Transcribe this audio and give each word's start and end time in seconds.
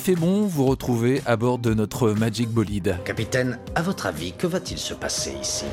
Qu'il 0.00 0.14
fait 0.14 0.20
bon 0.20 0.46
vous 0.46 0.64
retrouver 0.64 1.20
à 1.26 1.36
bord 1.36 1.58
de 1.58 1.74
notre 1.74 2.12
Magic 2.12 2.48
Bolide. 2.48 2.96
Capitaine, 3.04 3.58
à 3.74 3.82
votre 3.82 4.06
avis, 4.06 4.32
que 4.32 4.46
va-t-il 4.46 4.78
se 4.78 4.94
passer 4.94 5.34
ici? 5.42 5.66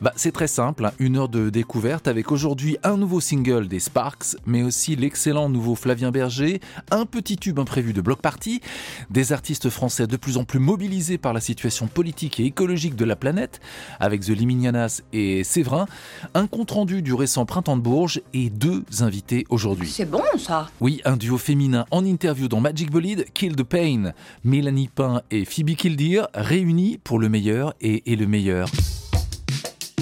Bah, 0.00 0.14
c'est 0.16 0.32
très 0.32 0.46
simple, 0.46 0.86
hein. 0.86 0.92
une 0.98 1.18
heure 1.18 1.28
de 1.28 1.50
découverte 1.50 2.08
avec 2.08 2.32
aujourd'hui 2.32 2.78
un 2.84 2.96
nouveau 2.96 3.20
single 3.20 3.68
des 3.68 3.80
Sparks, 3.80 4.36
mais 4.46 4.62
aussi 4.62 4.96
l'excellent 4.96 5.50
nouveau 5.50 5.74
Flavien 5.74 6.10
Berger, 6.10 6.60
un 6.90 7.04
petit 7.04 7.36
tube 7.36 7.58
imprévu 7.58 7.92
de 7.92 8.00
Block 8.00 8.22
Party, 8.22 8.62
des 9.10 9.34
artistes 9.34 9.68
français 9.68 10.06
de 10.06 10.16
plus 10.16 10.38
en 10.38 10.44
plus 10.44 10.58
mobilisés 10.58 11.18
par 11.18 11.34
la 11.34 11.40
situation 11.40 11.86
politique 11.86 12.40
et 12.40 12.46
écologique 12.46 12.96
de 12.96 13.04
la 13.04 13.14
planète, 13.14 13.60
avec 13.98 14.22
The 14.22 14.30
Liminianas 14.30 15.02
et 15.12 15.44
Séverin, 15.44 15.84
un 16.32 16.46
compte-rendu 16.46 17.02
du 17.02 17.12
récent 17.12 17.44
Printemps 17.44 17.76
de 17.76 17.82
Bourges 17.82 18.22
et 18.32 18.48
deux 18.48 18.84
invités 19.00 19.44
aujourd'hui. 19.50 19.90
C'est 19.90 20.10
bon 20.10 20.22
ça? 20.38 20.70
Oui, 20.80 21.02
un 21.04 21.18
duo 21.18 21.36
féminin 21.36 21.84
en 21.90 22.06
interview 22.06 22.48
dans 22.48 22.60
Magic 22.60 22.90
Bolide, 22.90 23.26
Kill 23.34 23.54
the 23.54 23.64
Pain, 23.64 24.12
Mélanie 24.44 24.88
Pain 24.88 25.20
et 25.30 25.44
Phoebe 25.44 25.74
Killdeer, 25.76 26.22
réunis 26.32 26.98
pour 27.04 27.18
le 27.18 27.28
meilleur 27.28 27.74
et, 27.82 28.10
et 28.10 28.16
le 28.16 28.26
meilleur. 28.26 28.70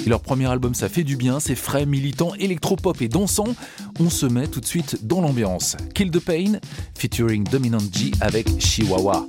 Leur 0.09 0.21
premier 0.21 0.47
album, 0.47 0.75
ça 0.75 0.89
fait 0.89 1.05
du 1.05 1.17
bien, 1.17 1.39
c'est 1.39 1.55
frais, 1.55 1.85
militant, 1.85 2.33
électropop 2.39 3.03
et 3.03 3.09
dansant. 3.09 3.55
On 4.01 4.09
se 4.09 4.25
met 4.25 4.47
tout 4.47 4.61
de 4.61 4.65
suite 4.65 5.07
dans 5.07 5.21
l'ambiance. 5.21 5.77
Kill 5.95 6.11
the 6.11 6.19
Pain, 6.19 6.61
featuring 6.97 7.45
Dominant 7.45 7.79
G 7.93 8.13
avec 8.23 8.59
Chihuahua. 8.59 9.27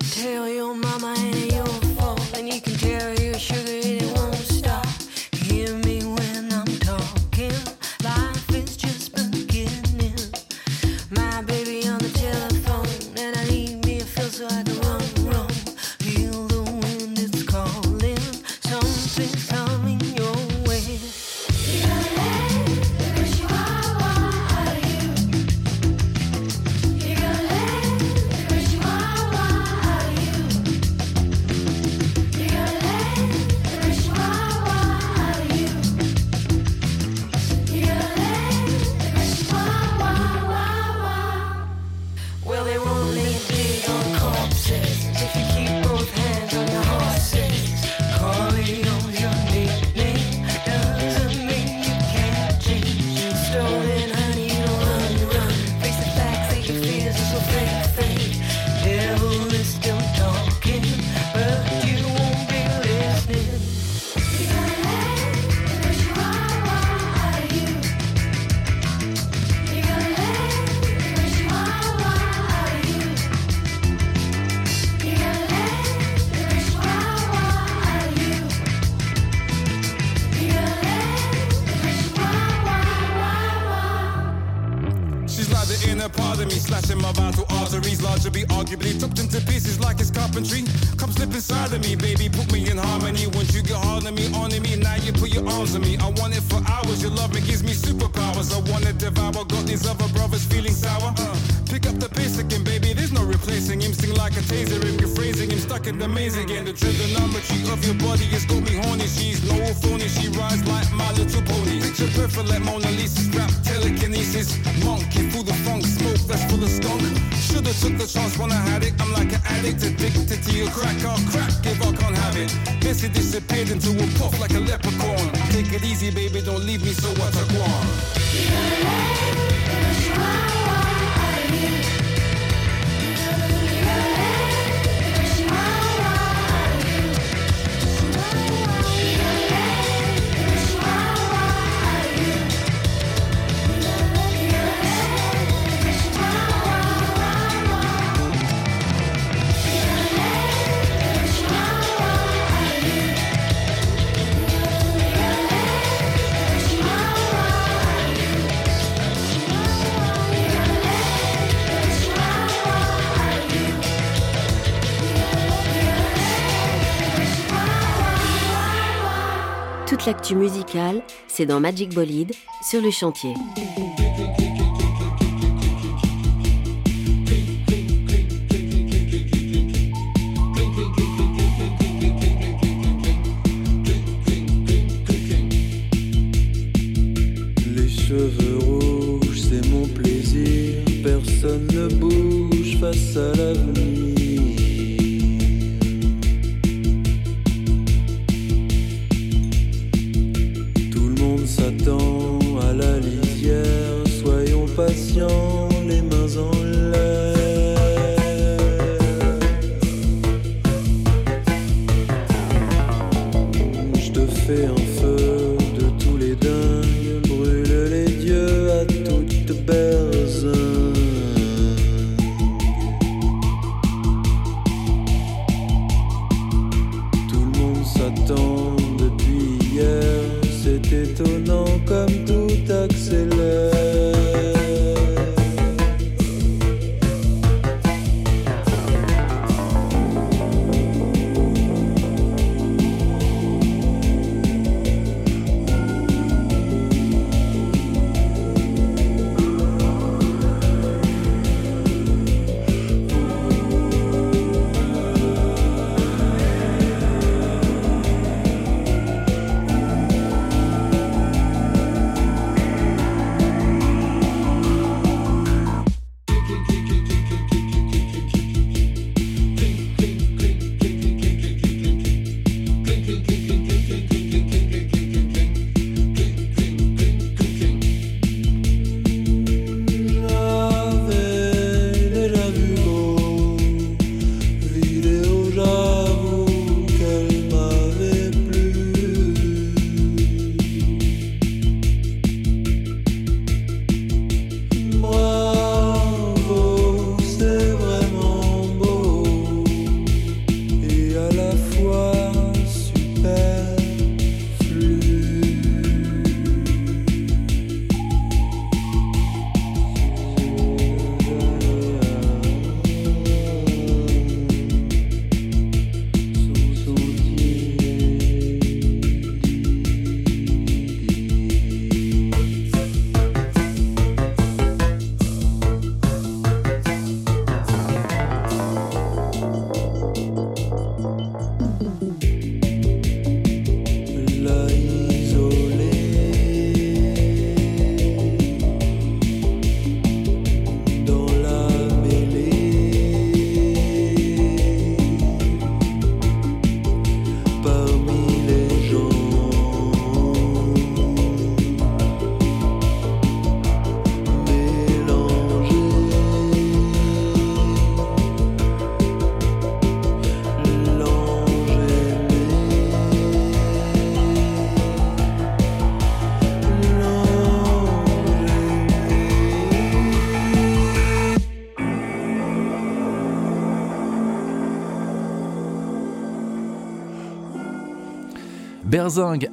L'actu 170.09 170.33
musicale, 170.33 171.03
c'est 171.27 171.45
dans 171.45 171.59
Magic 171.59 171.93
Bolide, 171.93 172.31
sur 172.63 172.81
le 172.81 172.89
chantier. 172.89 173.35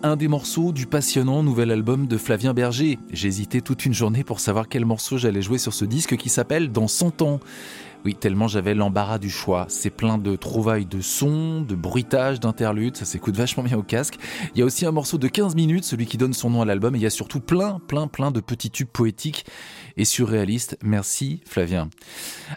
Un 0.02 0.16
des 0.16 0.26
morceaux 0.26 0.72
du 0.72 0.86
passionnant 0.86 1.44
nouvel 1.44 1.70
album 1.70 2.08
de 2.08 2.16
Flavien 2.16 2.52
Berger. 2.52 2.98
J'ai 3.12 3.28
hésité 3.28 3.60
toute 3.60 3.86
une 3.86 3.94
journée 3.94 4.24
pour 4.24 4.40
savoir 4.40 4.68
quel 4.68 4.84
morceau 4.84 5.18
j'allais 5.18 5.40
jouer 5.40 5.58
sur 5.58 5.72
ce 5.72 5.84
disque 5.84 6.16
qui 6.16 6.28
s'appelle 6.28 6.72
Dans 6.72 6.88
100 6.88 7.22
ans. 7.22 7.38
Oui, 8.06 8.14
tellement 8.14 8.46
j'avais 8.46 8.76
l'embarras 8.76 9.18
du 9.18 9.28
choix. 9.28 9.66
C'est 9.68 9.90
plein 9.90 10.16
de 10.16 10.36
trouvailles 10.36 10.86
de 10.86 11.00
sons, 11.00 11.62
de 11.62 11.74
bruitages, 11.74 12.38
d'interludes, 12.38 12.96
ça 12.96 13.04
s'écoute 13.04 13.34
vachement 13.34 13.64
bien 13.64 13.76
au 13.76 13.82
casque. 13.82 14.14
Il 14.54 14.60
y 14.60 14.62
a 14.62 14.64
aussi 14.64 14.86
un 14.86 14.92
morceau 14.92 15.18
de 15.18 15.26
15 15.26 15.56
minutes, 15.56 15.82
celui 15.82 16.06
qui 16.06 16.16
donne 16.16 16.32
son 16.32 16.50
nom 16.50 16.62
à 16.62 16.64
l'album, 16.64 16.94
et 16.94 16.98
il 16.98 17.02
y 17.02 17.06
a 17.06 17.10
surtout 17.10 17.40
plein, 17.40 17.80
plein, 17.88 18.06
plein 18.06 18.30
de 18.30 18.38
petits 18.38 18.70
tubes 18.70 18.86
poétiques 18.86 19.44
et 19.96 20.04
surréalistes. 20.04 20.78
Merci 20.84 21.40
Flavien. 21.46 21.90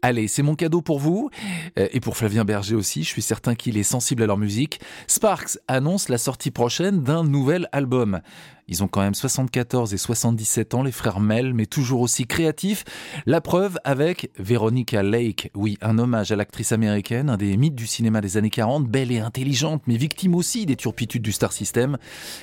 Allez, 0.03 0.27
c'est 0.27 0.43
mon 0.43 0.53
cadeau 0.53 0.83
pour 0.83 0.99
vous, 0.99 1.31
euh, 1.79 1.87
et 1.93 1.99
pour 1.99 2.15
Flavien 2.15 2.45
Berger 2.45 2.75
aussi, 2.75 3.01
je 3.01 3.09
suis 3.09 3.23
certain 3.23 3.55
qu'il 3.55 3.75
est 3.75 3.81
sensible 3.81 4.21
à 4.21 4.27
leur 4.27 4.37
musique. 4.37 4.79
Sparks 5.07 5.57
annonce 5.67 6.09
la 6.09 6.19
sortie 6.19 6.51
prochaine 6.51 7.01
d'un 7.01 7.23
nouvel 7.23 7.67
album. 7.71 8.21
Ils 8.69 8.83
ont 8.83 8.87
quand 8.87 9.01
même 9.01 9.15
74 9.15 9.93
et 9.93 9.97
77 9.97 10.75
ans, 10.75 10.83
les 10.83 10.91
frères 10.91 11.19
Mel, 11.19 11.53
mais 11.55 11.65
toujours 11.65 12.01
aussi 12.01 12.27
créatifs. 12.27 12.85
La 13.25 13.41
preuve 13.41 13.79
avec 13.83 14.29
Veronica 14.37 15.01
Lake. 15.01 15.51
Oui, 15.55 15.77
un 15.81 15.97
hommage 15.97 16.31
à 16.31 16.35
l'actrice 16.35 16.71
américaine, 16.71 17.29
un 17.29 17.37
des 17.37 17.57
mythes 17.57 17.75
du 17.75 17.87
cinéma 17.87 18.21
des 18.21 18.37
années 18.37 18.51
40, 18.51 18.87
belle 18.87 19.11
et 19.11 19.19
intelligente, 19.19 19.81
mais 19.87 19.97
victime 19.97 20.35
aussi 20.35 20.67
des 20.67 20.75
turpitudes 20.75 21.23
du 21.23 21.31
star 21.31 21.51
system, 21.51 21.97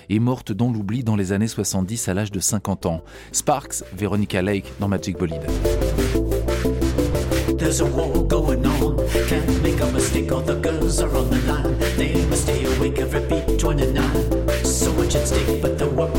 et 0.08 0.18
morte 0.18 0.50
dans 0.50 0.72
l'oubli 0.72 1.04
dans 1.04 1.16
les 1.16 1.32
années 1.32 1.48
70 1.48 2.08
à 2.08 2.14
l'âge 2.14 2.32
de 2.32 2.40
50 2.40 2.86
ans. 2.86 3.02
Sparks, 3.30 3.84
Veronica 3.96 4.42
Lake 4.42 4.72
dans 4.80 4.88
Magic 4.88 5.16
Bolide. 5.16 5.46
There's 7.56 7.80
a 7.80 7.86
war 7.86 8.22
going 8.28 8.64
on. 8.66 8.96
Can't 9.28 9.62
make 9.62 9.80
a 9.80 9.86
mistake, 9.92 10.30
all 10.30 10.42
the 10.42 10.54
girls 10.60 11.00
are 11.00 11.14
on 11.16 11.30
the 11.30 11.38
line. 11.46 11.78
They 11.96 12.24
must 12.26 12.42
stay 12.42 12.64
awake 12.64 12.98
every 12.98 13.20
beat 13.28 13.58
29. 13.58 14.64
So 14.64 14.92
much 14.92 15.16
at 15.16 15.26
stake, 15.26 15.62
but 15.62 15.78
they're 15.78 15.88
working 15.88 16.15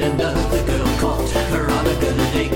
girl 0.00 0.98
called 0.98 1.30
Veronica 1.50 2.10
Lake. 2.34 2.52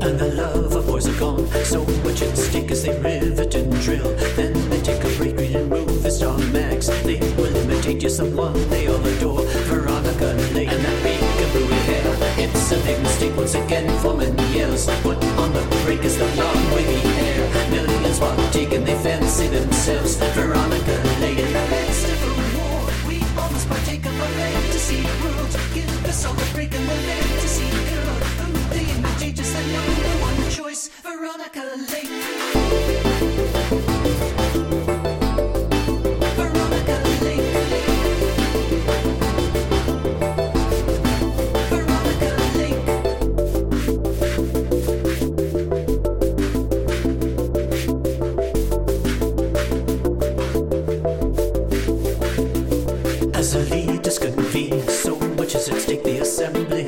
and 0.00 0.18
the 0.20 0.32
love 0.36 0.76
of 0.76 0.86
boys 0.86 1.08
are 1.08 1.18
gone. 1.18 1.46
So 1.64 1.84
much 2.04 2.22
at 2.22 2.38
stake 2.38 2.70
as 2.70 2.84
they 2.84 2.96
rivet 3.00 3.54
and 3.56 3.72
drill. 3.80 4.14
Then 4.36 4.52
they 4.70 4.80
take 4.80 5.02
a 5.02 5.08
break, 5.16 5.36
read 5.36 5.56
and 5.56 5.68
move 5.68 6.02
the 6.04 6.10
star 6.10 6.38
max. 6.38 6.86
They 7.02 7.18
will 7.36 7.56
imitate 7.56 8.02
you 8.04 8.10
someone 8.10 8.54
they 8.70 8.86
all 8.86 9.04
adore. 9.04 9.42
Veronica 9.66 10.34
Lake 10.54 10.70
and 10.70 10.84
that 10.84 11.02
peekaboo 11.02 11.68
hair. 11.86 12.46
It's 12.46 12.70
a 12.70 12.78
big 12.84 13.02
mistake 13.02 13.36
once 13.36 13.54
again 13.54 13.88
for 13.98 14.14
many 14.14 14.46
years. 14.52 14.86
Put 15.02 15.18
on 15.86 15.92
the 15.92 15.96
break 15.96 16.04
is 16.04 16.18
the 16.18 16.26
long 16.42 16.74
wavy 16.74 17.00
hair. 17.00 17.70
Millions 17.70 18.20
want 18.20 18.52
taken, 18.52 18.84
they 18.84 18.94
fancy 19.02 19.48
themselves. 19.48 20.16
Veronica 20.34 20.96
Lake 21.20 21.38
in 21.38 21.52
the 21.52 21.66
midst 21.70 22.08
of 22.08 22.22
a 22.22 22.58
war. 22.58 22.90
We 23.08 23.22
almost 23.38 23.68
partake 23.68 24.06
of 24.06 24.20
a 24.20 24.26
fantasy 24.26 25.02
world. 25.22 25.52
Give 25.74 26.06
us 26.06 26.24
all 26.24 26.34
the 26.34 26.48
break 26.54 26.74
and 26.74 26.88
the 26.88 26.94
fantasy 26.94 27.70
girl. 27.90 28.16
Who 28.40 28.74
they 28.74 28.84
imitate 28.94 29.38
is 29.38 29.52
the 29.52 29.62
number 29.72 30.08
one 30.24 30.50
choice. 30.50 30.88
Veronica 31.02 31.62
Lake. 31.92 32.35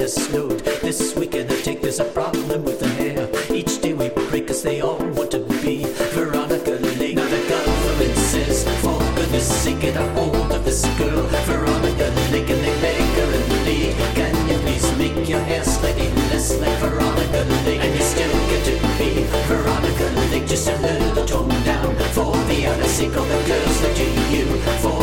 Assembly 0.08 0.62
has. 0.62 0.80
This 0.80 1.16
weekend, 1.16 1.50
I 1.52 1.60
take 1.60 1.82
there's 1.82 2.00
a 2.00 2.04
problem 2.04 2.64
with 2.64 2.80
the 2.80 2.88
hair. 2.88 3.28
Each 3.54 3.80
day 3.80 3.92
we 3.92 4.08
break 4.30 4.50
as 4.50 4.62
they 4.62 4.80
all 4.80 4.98
want 5.16 5.30
to 5.32 5.40
be 5.62 5.84
Veronica 6.14 6.78
Lake. 6.98 7.16
Now 7.16 7.28
the 7.28 7.42
government 7.48 8.16
says, 8.16 8.64
for 8.80 8.98
goodness 9.16 9.48
sake, 9.62 9.80
get 9.80 9.96
a 9.96 10.06
hold 10.12 10.52
of 10.52 10.64
this 10.64 10.82
girl, 10.96 11.26
Veronica 11.48 12.08
Lake, 12.32 12.50
and 12.50 12.60
they 12.64 12.74
beg 12.80 13.00
her 13.18 13.30
and 13.38 13.46
plead. 13.62 13.94
Can 14.14 14.34
you 14.48 14.58
please 14.64 14.88
make 14.96 15.28
your 15.28 15.40
hair 15.40 15.64
slightly 15.64 16.08
less 16.30 16.58
like 16.60 16.78
Veronica 16.78 17.42
Lake? 17.66 17.82
And 17.84 17.94
you 17.94 18.02
still 18.02 18.32
get 18.50 18.64
to 18.64 18.74
be 18.98 19.24
Veronica 19.48 20.06
Lake, 20.30 20.46
just 20.46 20.68
a 20.68 20.76
little 20.80 21.26
toned 21.26 21.64
down. 21.64 21.94
For 22.16 22.32
the 22.48 22.66
other 22.66 22.88
sake 22.88 23.14
of 23.14 23.28
the 23.28 23.40
girls 23.46 23.82
like 23.82 23.96
to 23.96 24.08
you, 24.32 24.46
for 24.82 24.97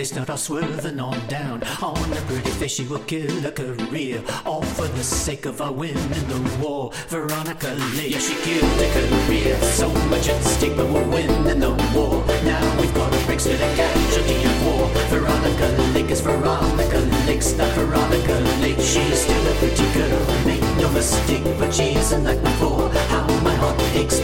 place, 0.00 0.14
not 0.14 0.30
all 0.30 0.36
swerving 0.36 0.98
on 0.98 1.18
down. 1.26 1.62
On 1.82 2.12
a 2.12 2.20
pretty 2.22 2.50
face, 2.58 2.72
she 2.72 2.84
will 2.86 3.04
kill 3.04 3.44
a 3.44 3.52
career. 3.52 4.22
All 4.46 4.62
for 4.62 4.88
the 4.88 5.04
sake 5.04 5.44
of 5.44 5.60
our 5.60 5.72
win 5.72 5.96
in 6.18 6.26
the 6.32 6.40
war. 6.62 6.90
Veronica 7.08 7.70
yeah, 8.00 8.18
she 8.18 8.34
killed 8.46 8.80
a 8.86 8.88
career. 8.96 9.60
So 9.78 9.88
much 10.08 10.28
at 10.28 10.42
stake, 10.42 10.76
but 10.76 10.88
we'll 10.88 11.08
win 11.10 11.30
in 11.46 11.60
the 11.60 11.72
war. 11.94 12.24
Now 12.44 12.64
we've 12.80 12.94
got 12.94 13.14
a 13.14 13.26
break, 13.26 13.40
still 13.40 13.56
a 13.56 13.76
casualty 13.76 14.36
of 14.50 14.66
war. 14.66 14.88
Veronica 15.12 15.68
Lake 15.92 16.10
is 16.10 16.20
Veronica 16.22 17.00
Lake's 17.26 17.52
not 17.56 17.70
Veronica 17.74 18.36
Lake. 18.62 18.80
She's 18.80 19.20
still 19.20 19.46
a 19.52 19.54
pretty 19.60 19.86
girl, 19.92 20.22
make 20.46 20.64
no 20.80 20.90
mistake, 20.92 21.44
but 21.58 21.74
she 21.74 21.94
isn't 21.94 22.24
like 22.24 22.40
before. 22.42 22.88
How 23.12 23.26
my 23.42 23.54
heart 23.54 23.78
aches, 23.94 24.18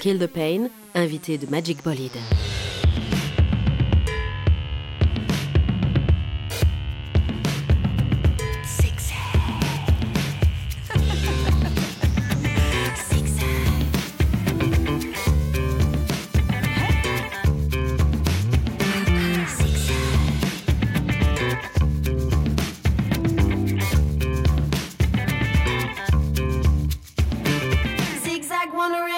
Kill 0.00 0.18
the 0.18 0.26
Pain, 0.26 0.68
invité 0.94 1.38
de 1.38 1.46
Magic 1.46 1.82
Bolide. 1.82 2.18
Zigzag 28.78 29.17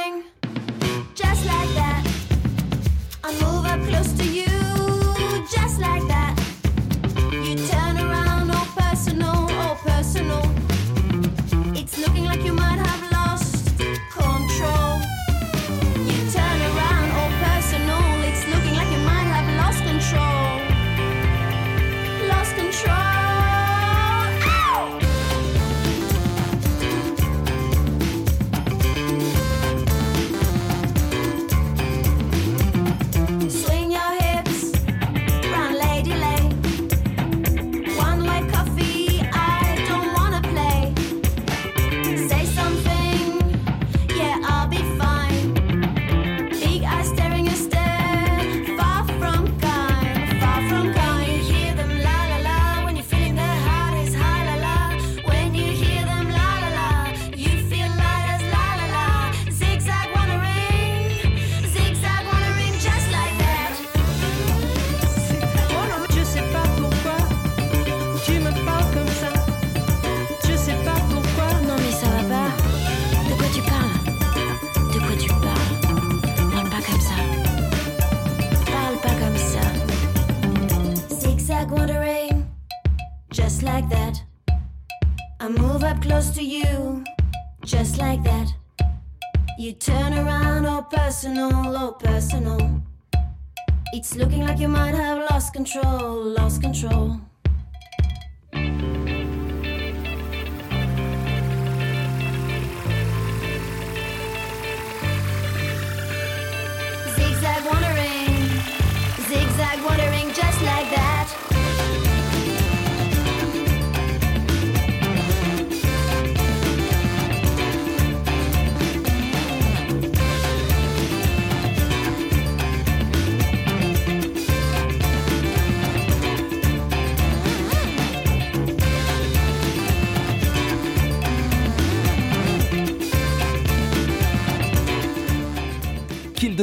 It's 94.01 94.17
looking 94.17 94.41
like 94.47 94.59
you 94.59 94.69
might 94.69 94.95
have 94.95 95.19
lost 95.31 95.53
control, 95.53 96.25
lost 96.25 96.63
control. 96.63 97.21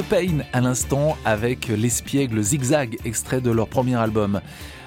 Pain 0.09 0.39
à 0.53 0.61
l'instant 0.61 1.17
avec 1.25 1.67
l'espiègle 1.67 2.41
Zigzag, 2.41 2.97
extrait 3.03 3.41
de 3.41 3.51
leur 3.51 3.67
premier 3.67 3.95
album. 3.95 4.39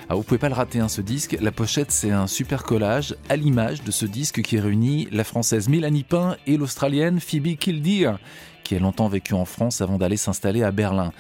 Ah, 0.09 0.15
vous 0.15 0.23
pouvez 0.23 0.39
pas 0.39 0.49
le 0.49 0.55
rater, 0.55 0.81
hein, 0.81 0.89
ce 0.89 1.03
disque. 1.03 1.37
La 1.41 1.53
pochette, 1.53 1.91
c'est 1.91 2.11
un 2.11 2.27
super 2.27 2.63
collage 2.63 3.15
à 3.29 3.37
l'image 3.37 3.83
de 3.83 3.91
ce 3.91 4.07
disque 4.07 4.41
qui 4.41 4.59
réunit 4.59 5.09
la 5.13 5.25
française 5.25 5.69
Mélanie 5.69 6.05
Pain 6.05 6.37
et 6.47 6.57
l'australienne 6.57 7.21
Phoebe 7.21 7.57
Kildare, 7.57 8.19
qui 8.65 8.77
a 8.77 8.79
longtemps 8.79 9.09
vécu 9.09 9.35
en 9.35 9.45
France 9.45 9.81
avant 9.81 9.99
d'aller 9.99 10.17
s'installer 10.17 10.63
à 10.63 10.71
Berlin. 10.71 11.13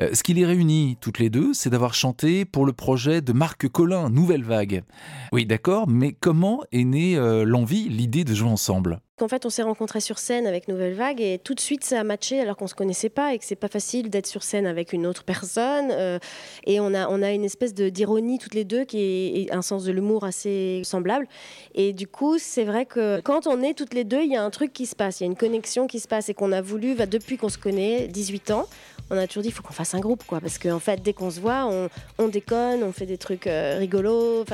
Euh, 0.00 0.10
Ce 0.12 0.22
qui 0.22 0.34
les 0.34 0.46
réunit 0.46 0.96
toutes 1.00 1.18
les 1.18 1.28
deux, 1.28 1.52
c'est 1.52 1.70
d'avoir 1.70 1.94
chanté 1.94 2.44
pour 2.44 2.64
le 2.64 2.72
projet 2.72 3.22
de 3.22 3.32
Marc 3.32 3.68
Collin, 3.68 4.08
Nouvelle 4.08 4.44
Vague. 4.44 4.84
Oui, 5.32 5.46
d'accord, 5.46 5.88
mais 5.88 6.12
comment 6.12 6.60
est 6.70 6.84
née 6.84 7.16
euh, 7.16 7.44
l'envie, 7.44 7.88
l'idée 7.88 8.24
de 8.24 8.34
jouer 8.34 8.50
ensemble? 8.50 9.00
En 9.22 9.28
fait, 9.28 9.46
on 9.46 9.50
s'est 9.50 9.62
rencontrés 9.62 10.00
sur 10.00 10.18
scène 10.18 10.46
avec 10.46 10.66
Nouvelle 10.66 10.94
Vague 10.94 11.20
et 11.20 11.38
tout 11.42 11.54
de 11.54 11.60
suite 11.60 11.84
ça 11.84 12.00
a 12.00 12.04
matché 12.04 12.40
alors 12.40 12.56
qu'on 12.56 12.66
se 12.66 12.74
connaissait 12.74 13.08
pas 13.08 13.32
et 13.32 13.38
que 13.38 13.44
c'est 13.44 13.54
pas 13.54 13.68
facile 13.68 14.10
d'être 14.10 14.26
sur 14.26 14.42
scène 14.42 14.66
avec 14.66 14.92
une 14.92 15.06
autre 15.06 15.22
personne. 15.22 15.90
euh, 15.92 16.18
et 16.64 16.80
on 16.80 16.92
a, 16.92 17.08
on 17.08 17.22
a 17.22 17.30
une 17.30 17.44
espèce 17.44 17.72
d'ironie 17.72 18.38
toutes 18.38 18.54
les 18.54 18.64
deux 18.64 18.84
qui 18.84 18.98
est 18.98 19.52
un 19.52 19.62
sens 19.62 19.84
de 19.84 19.92
l'humour 19.92 20.24
assez 20.24 20.82
semblable. 20.84 21.28
Et 21.74 21.92
du 21.92 22.08
coup, 22.08 22.38
c'est 22.38 22.64
vrai 22.64 22.84
que 22.84 23.20
quand 23.20 23.46
on 23.46 23.62
est 23.62 23.74
toutes 23.74 23.94
les 23.94 24.04
deux, 24.04 24.22
il 24.22 24.32
y 24.32 24.36
a 24.36 24.42
un 24.42 24.50
truc 24.50 24.72
qui 24.72 24.86
se 24.86 24.96
passe, 24.96 25.20
il 25.20 25.24
y 25.24 25.26
a 25.26 25.30
une 25.30 25.36
connexion 25.36 25.86
qui 25.86 26.00
se 26.00 26.08
passe 26.08 26.28
et 26.28 26.34
qu'on 26.34 26.50
a 26.50 26.60
voulu, 26.60 26.94
bah, 26.94 27.06
depuis 27.06 27.36
qu'on 27.36 27.48
se 27.48 27.58
connaît, 27.58 28.08
18 28.08 28.50
ans, 28.50 28.66
on 29.10 29.16
a 29.16 29.26
toujours 29.26 29.42
dit 29.42 29.50
il 29.50 29.52
faut 29.52 29.62
qu'on 29.62 29.72
fasse 29.72 29.94
un 29.94 30.00
groupe 30.00 30.24
quoi 30.24 30.40
parce 30.40 30.58
qu'en 30.58 30.78
fait 30.78 31.02
dès 31.02 31.12
qu'on 31.12 31.30
se 31.30 31.40
voit 31.40 31.66
on, 31.66 31.88
on 32.18 32.28
déconne 32.28 32.82
on 32.82 32.92
fait 32.92 33.04
des 33.04 33.18
trucs 33.18 33.46
euh, 33.46 33.76
rigolos 33.78 34.44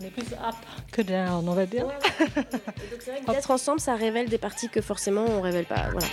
On 0.00 0.04
est 0.04 0.10
plus 0.10 0.32
up 0.32 0.54
que 0.90 1.02
down, 1.02 1.48
on 1.48 1.54
va 1.54 1.66
dire. 1.66 1.86
d'être 3.28 3.50
ensemble 3.50 3.80
ça 3.80 3.94
révèle 3.94 4.28
des 4.28 4.38
parties 4.38 4.68
que 4.68 4.80
forcément 4.80 5.24
on 5.24 5.40
révèle 5.40 5.66
pas 5.66 5.90
voilà. 5.90 6.06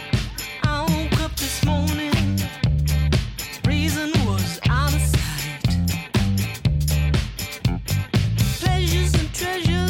I 9.42 9.88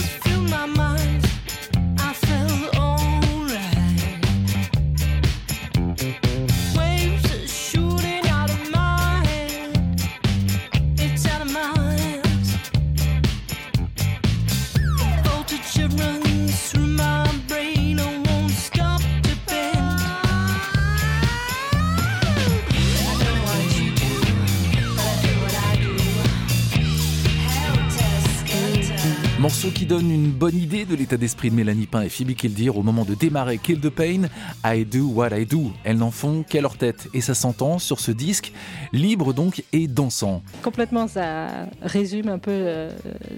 Morceau 29.49 29.71
qui 29.71 29.87
donne 29.87 30.11
une 30.11 30.29
bonne 30.29 30.55
idée 30.55 30.85
de 30.85 30.93
l'état 30.93 31.17
d'esprit 31.17 31.49
de 31.49 31.55
Mélanie 31.55 31.87
Pain 31.87 32.03
et 32.03 32.09
Phoebe 32.09 32.35
Kildare 32.35 32.77
au 32.77 32.83
moment 32.83 33.03
de 33.03 33.15
démarrer 33.15 33.57
Kill 33.57 33.79
the 33.79 33.89
Pain. 33.89 34.29
I 34.63 34.85
do 34.85 35.07
what 35.07 35.35
I 35.35 35.43
do. 35.43 35.71
Elles 35.83 35.97
n'en 35.97 36.11
font 36.11 36.43
qu'à 36.43 36.61
leur 36.61 36.77
tête. 36.77 37.07
Et 37.15 37.21
ça 37.21 37.33
s'entend 37.33 37.79
sur 37.79 37.99
ce 37.99 38.11
disque, 38.11 38.53
libre 38.93 39.33
donc 39.33 39.63
et 39.73 39.87
dansant. 39.87 40.43
Complètement, 40.61 41.07
ça 41.07 41.47
résume 41.81 42.29
un 42.29 42.37
peu 42.37 42.51
euh, 42.53 42.91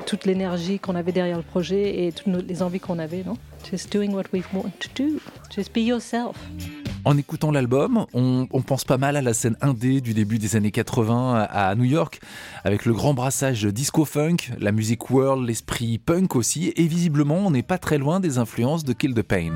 toute 0.06 0.26
l'énergie 0.26 0.80
qu'on 0.80 0.96
avait 0.96 1.14
derrière 1.14 1.38
le 1.38 1.44
projet 1.44 2.06
et 2.06 2.12
toutes 2.12 2.46
les 2.46 2.62
envies 2.62 2.82
qu'on 2.82 3.00
avait, 3.00 3.24
non? 3.24 3.38
Just 3.72 3.90
doing 3.90 4.12
what 4.12 4.26
we 4.34 4.44
want 4.54 4.72
to 4.82 4.90
do. 5.02 5.18
Just 5.56 5.74
be 5.74 5.78
yourself. 5.78 6.36
En 7.04 7.18
écoutant 7.18 7.52
l'album, 7.52 8.06
on, 8.14 8.46
pense 8.62 8.84
pas 8.84 8.98
mal 8.98 9.18
à 9.18 9.22
la 9.22 9.34
scène 9.34 9.58
indé 9.62 10.02
du 10.02 10.14
début 10.14 10.38
des 10.38 10.56
années 10.56 10.72
80 10.72 11.48
à 11.50 11.76
New 11.76 11.84
York, 11.84 12.20
avec 12.64 12.86
le 12.86 12.94
grand 12.94 13.14
brassage 13.14 13.64
disco-funk, 13.66 14.38
la 14.60 14.72
musique 14.72 15.10
world, 15.10 15.48
l'esprit 15.48 15.98
punk 15.98 16.36
aussi, 16.36 16.72
et 16.76 16.88
visiblement 16.88 17.38
on 17.38 17.52
n'est 17.52 17.64
pas 17.64 17.78
très 17.78 17.98
loin 17.98 18.20
des 18.20 18.38
influences 18.38 18.84
de 18.84 18.94
Kill 18.94 19.14
the 19.14 19.24
Pain. 19.24 19.54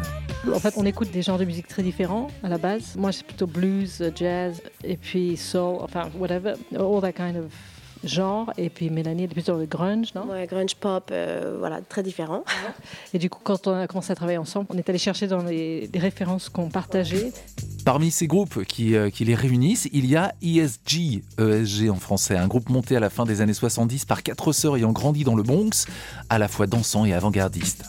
En 0.53 0.59
fait, 0.59 0.73
on 0.77 0.85
écoute 0.85 1.11
des 1.11 1.21
genres 1.21 1.37
de 1.37 1.45
musique 1.45 1.67
très 1.67 1.83
différents 1.83 2.27
à 2.43 2.49
la 2.49 2.57
base. 2.57 2.95
Moi, 2.97 3.11
c'est 3.11 3.25
plutôt 3.25 3.47
blues, 3.47 4.11
jazz, 4.15 4.61
et 4.83 4.97
puis 4.97 5.37
soul, 5.37 5.77
enfin, 5.81 6.09
whatever, 6.17 6.53
all 6.73 7.01
that 7.01 7.13
kind 7.13 7.35
of 7.35 7.51
genre. 8.07 8.51
Et 8.57 8.69
puis 8.69 8.89
Mélanie, 8.89 9.23
elle 9.23 9.31
est 9.31 9.33
plutôt 9.33 9.53
dans 9.53 9.59
le 9.59 9.65
grunge, 9.65 10.13
non? 10.15 10.27
Ouais, 10.27 10.47
grunge 10.47 10.75
pop 10.75 11.09
euh, 11.11 11.55
voilà 11.59 11.81
très 11.81 12.03
différent 12.03 12.43
Et 13.13 13.19
du 13.19 13.29
coup, 13.29 13.39
quand 13.43 13.67
on 13.67 13.73
a 13.73 13.87
commencé 13.87 14.11
à 14.11 14.15
travailler 14.15 14.37
ensemble, 14.37 14.67
on 14.69 14.77
est 14.77 14.89
allé 14.89 14.97
chercher 14.97 15.27
dans 15.27 15.43
les, 15.43 15.89
les 15.93 15.99
références 15.99 16.49
qu'on 16.49 16.69
partageait. 16.69 17.31
Parmi 17.85 18.11
ces 18.11 18.27
groupes 18.27 18.63
qui, 18.63 18.95
euh, 18.95 19.09
qui 19.09 19.25
les 19.25 19.35
réunissent, 19.35 19.87
il 19.93 20.05
y 20.05 20.15
a 20.15 20.33
ESG, 20.41 21.23
ESG 21.39 21.89
en 21.89 21.95
français, 21.95 22.35
un 22.35 22.47
groupe 22.47 22.69
monté 22.69 22.95
à 22.95 22.99
la 22.99 23.09
fin 23.09 23.25
des 23.25 23.41
années 23.41 23.53
70 23.53 24.05
par 24.05 24.23
quatre 24.23 24.53
sœurs 24.53 24.77
ayant 24.77 24.91
grandi 24.91 25.23
dans 25.23 25.35
le 25.35 25.43
Bronx, 25.43 25.85
à 26.29 26.39
la 26.39 26.47
fois 26.47 26.67
dansant 26.67 27.05
et 27.05 27.13
avant-gardiste. 27.13 27.85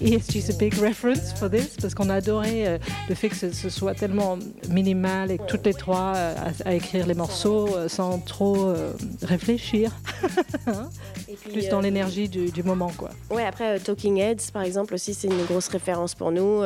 ESG 0.00 0.36
is 0.36 0.50
a 0.50 0.54
big 0.58 0.74
reference 0.78 1.32
for 1.38 1.50
this 1.50 1.76
parce 1.80 1.94
qu'on 1.94 2.08
a 2.08 2.14
adoré 2.14 2.66
euh, 2.66 2.78
le 3.08 3.14
fait 3.14 3.28
que 3.28 3.36
ce, 3.36 3.50
ce 3.52 3.68
soit 3.68 3.94
tellement 3.94 4.38
minimal 4.68 5.30
et 5.30 5.38
que 5.38 5.44
toutes 5.44 5.66
les 5.66 5.74
trois 5.74 6.14
euh, 6.16 6.34
à, 6.64 6.68
à 6.70 6.72
écrire 6.74 7.06
les 7.06 7.14
morceaux 7.14 7.68
euh, 7.76 7.88
sans 7.88 8.18
trop 8.18 8.66
euh, 8.66 8.92
réfléchir. 9.22 9.92
Et 11.28 11.34
puis, 11.34 11.52
Plus 11.52 11.68
dans 11.68 11.80
l'énergie 11.80 12.28
du, 12.28 12.50
du 12.50 12.62
moment, 12.62 12.90
quoi. 12.96 13.10
Ouais, 13.30 13.44
après, 13.44 13.78
Talking 13.78 14.18
Heads, 14.18 14.50
par 14.52 14.62
exemple, 14.62 14.94
aussi, 14.94 15.14
c'est 15.14 15.28
une 15.28 15.44
grosse 15.44 15.68
référence 15.68 16.14
pour 16.16 16.32
nous, 16.32 16.62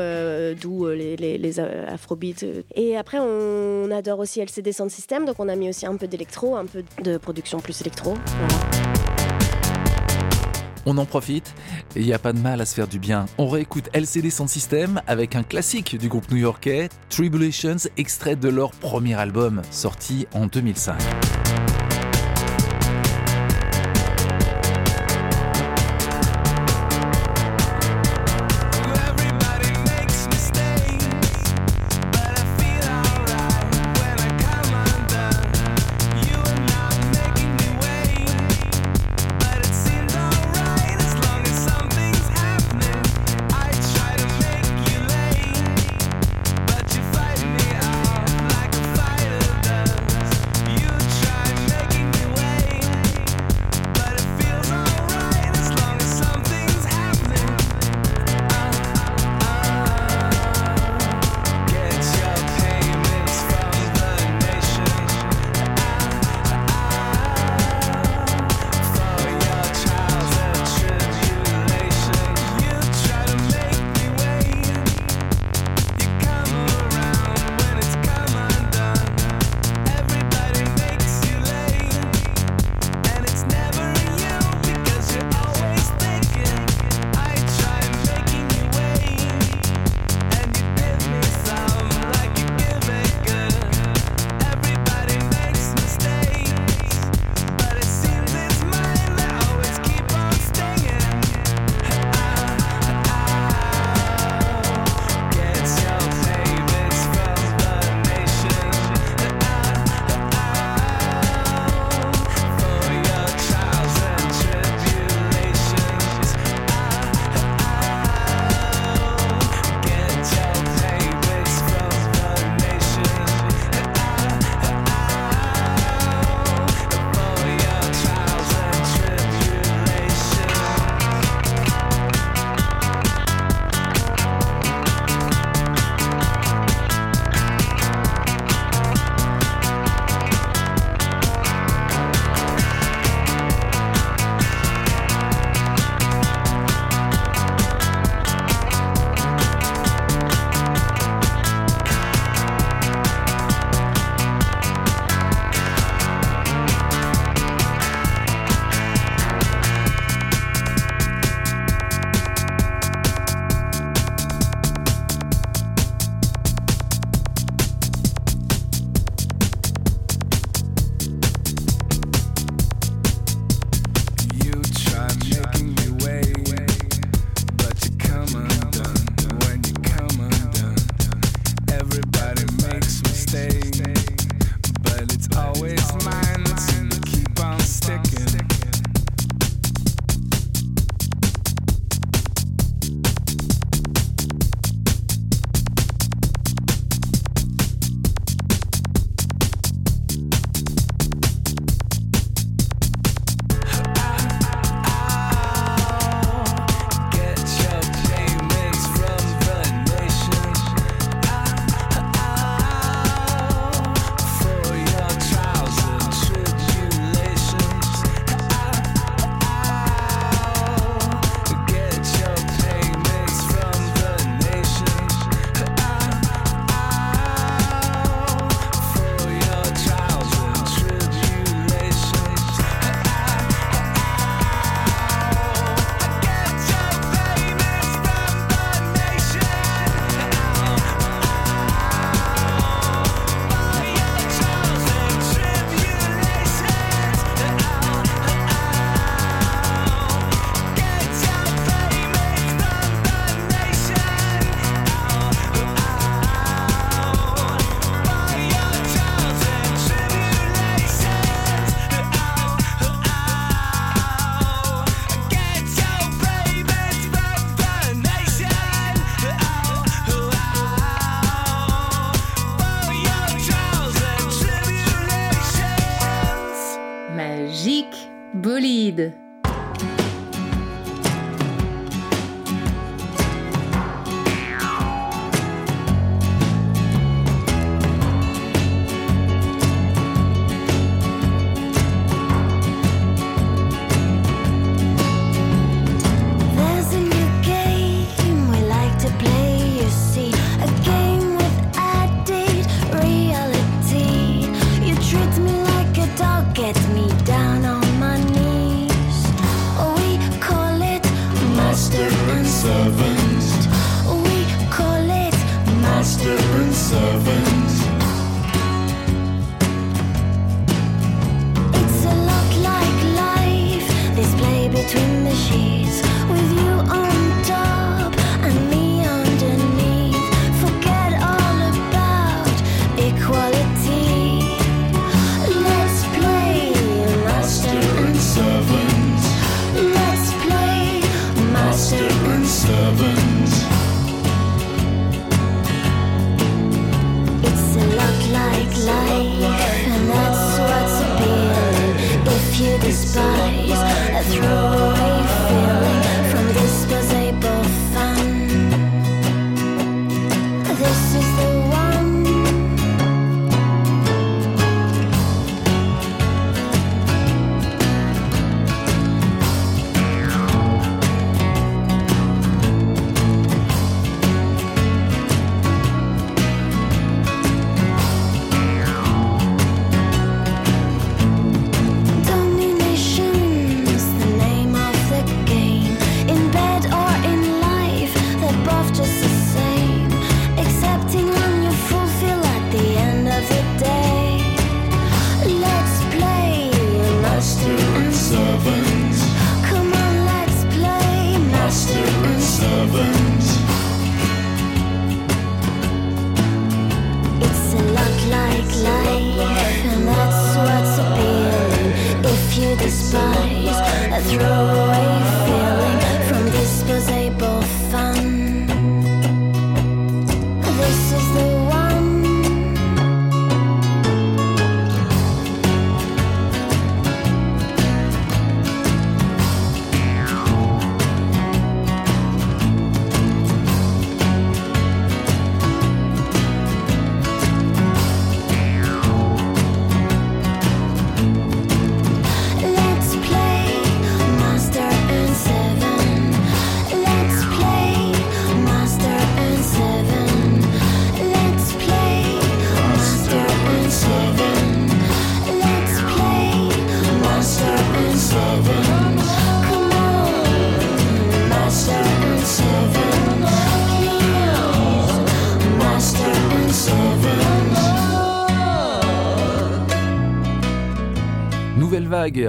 d'où 0.61 0.89
les, 0.89 1.17
les, 1.17 1.37
les 1.37 1.61
afrobeats. 1.61 2.45
Et 2.75 2.97
après, 2.97 3.19
on 3.21 3.91
adore 3.91 4.21
aussi 4.21 4.41
LCD 4.41 4.73
Sound 4.73 4.91
System, 4.91 5.27
donc 5.27 5.37
on 5.39 5.49
a 5.51 5.55
mis 5.57 5.69
aussi 5.69 5.85
un 5.87 5.97
peu 5.97 6.07
d'électro, 6.07 6.57
un 6.57 6.65
peu 6.65 6.83
de 7.03 7.19
production 7.19 7.61
plus 7.61 7.79
électro. 7.83 8.15
Voilà. 8.39 9.14
On 10.87 10.99
en 10.99 11.05
profite, 11.05 11.55
et 11.97 12.01
il 12.01 12.07
n'y 12.07 12.13
a 12.13 12.19
pas 12.19 12.33
de 12.33 12.39
mal 12.39 12.61
à 12.61 12.67
se 12.67 12.75
faire 12.75 12.89
du 12.89 12.99
bien. 12.99 13.27
On 13.39 13.49
réécoute 13.49 13.89
LCD 13.93 14.31
Sound 14.31 14.49
System 14.49 15.01
avec 15.07 15.37
un 15.37 15.43
classique 15.43 15.97
du 15.99 16.09
groupe 16.09 16.31
new-yorkais, 16.31 16.89
Tribulations, 17.09 17.77
extrait 17.97 18.37
de 18.37 18.49
leur 18.49 18.71
premier 18.73 19.15
album, 19.15 19.63
sorti 19.71 20.27
en 20.35 20.47
2005. 20.47 20.97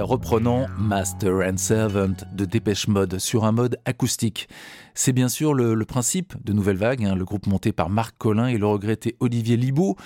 Reprenant 0.00 0.66
Master 0.78 1.40
and 1.46 1.56
Servant 1.56 2.16
de 2.32 2.44
Dépêche 2.44 2.88
Mode 2.88 3.18
sur 3.18 3.44
un 3.44 3.52
mode 3.52 3.78
acoustique. 3.84 4.48
C'est 4.94 5.12
bien 5.12 5.28
sûr 5.28 5.54
le, 5.54 5.74
le 5.74 5.84
principe 5.84 6.34
de 6.44 6.52
Nouvelle 6.52 6.76
Vague, 6.76 7.04
hein, 7.04 7.14
le 7.14 7.24
groupe 7.24 7.46
monté 7.46 7.72
par 7.72 7.88
Marc 7.88 8.16
Collin 8.18 8.48
et 8.48 8.58
le 8.58 8.66
regretté 8.66 9.16
Olivier 9.20 9.56
Libaud. 9.56 9.96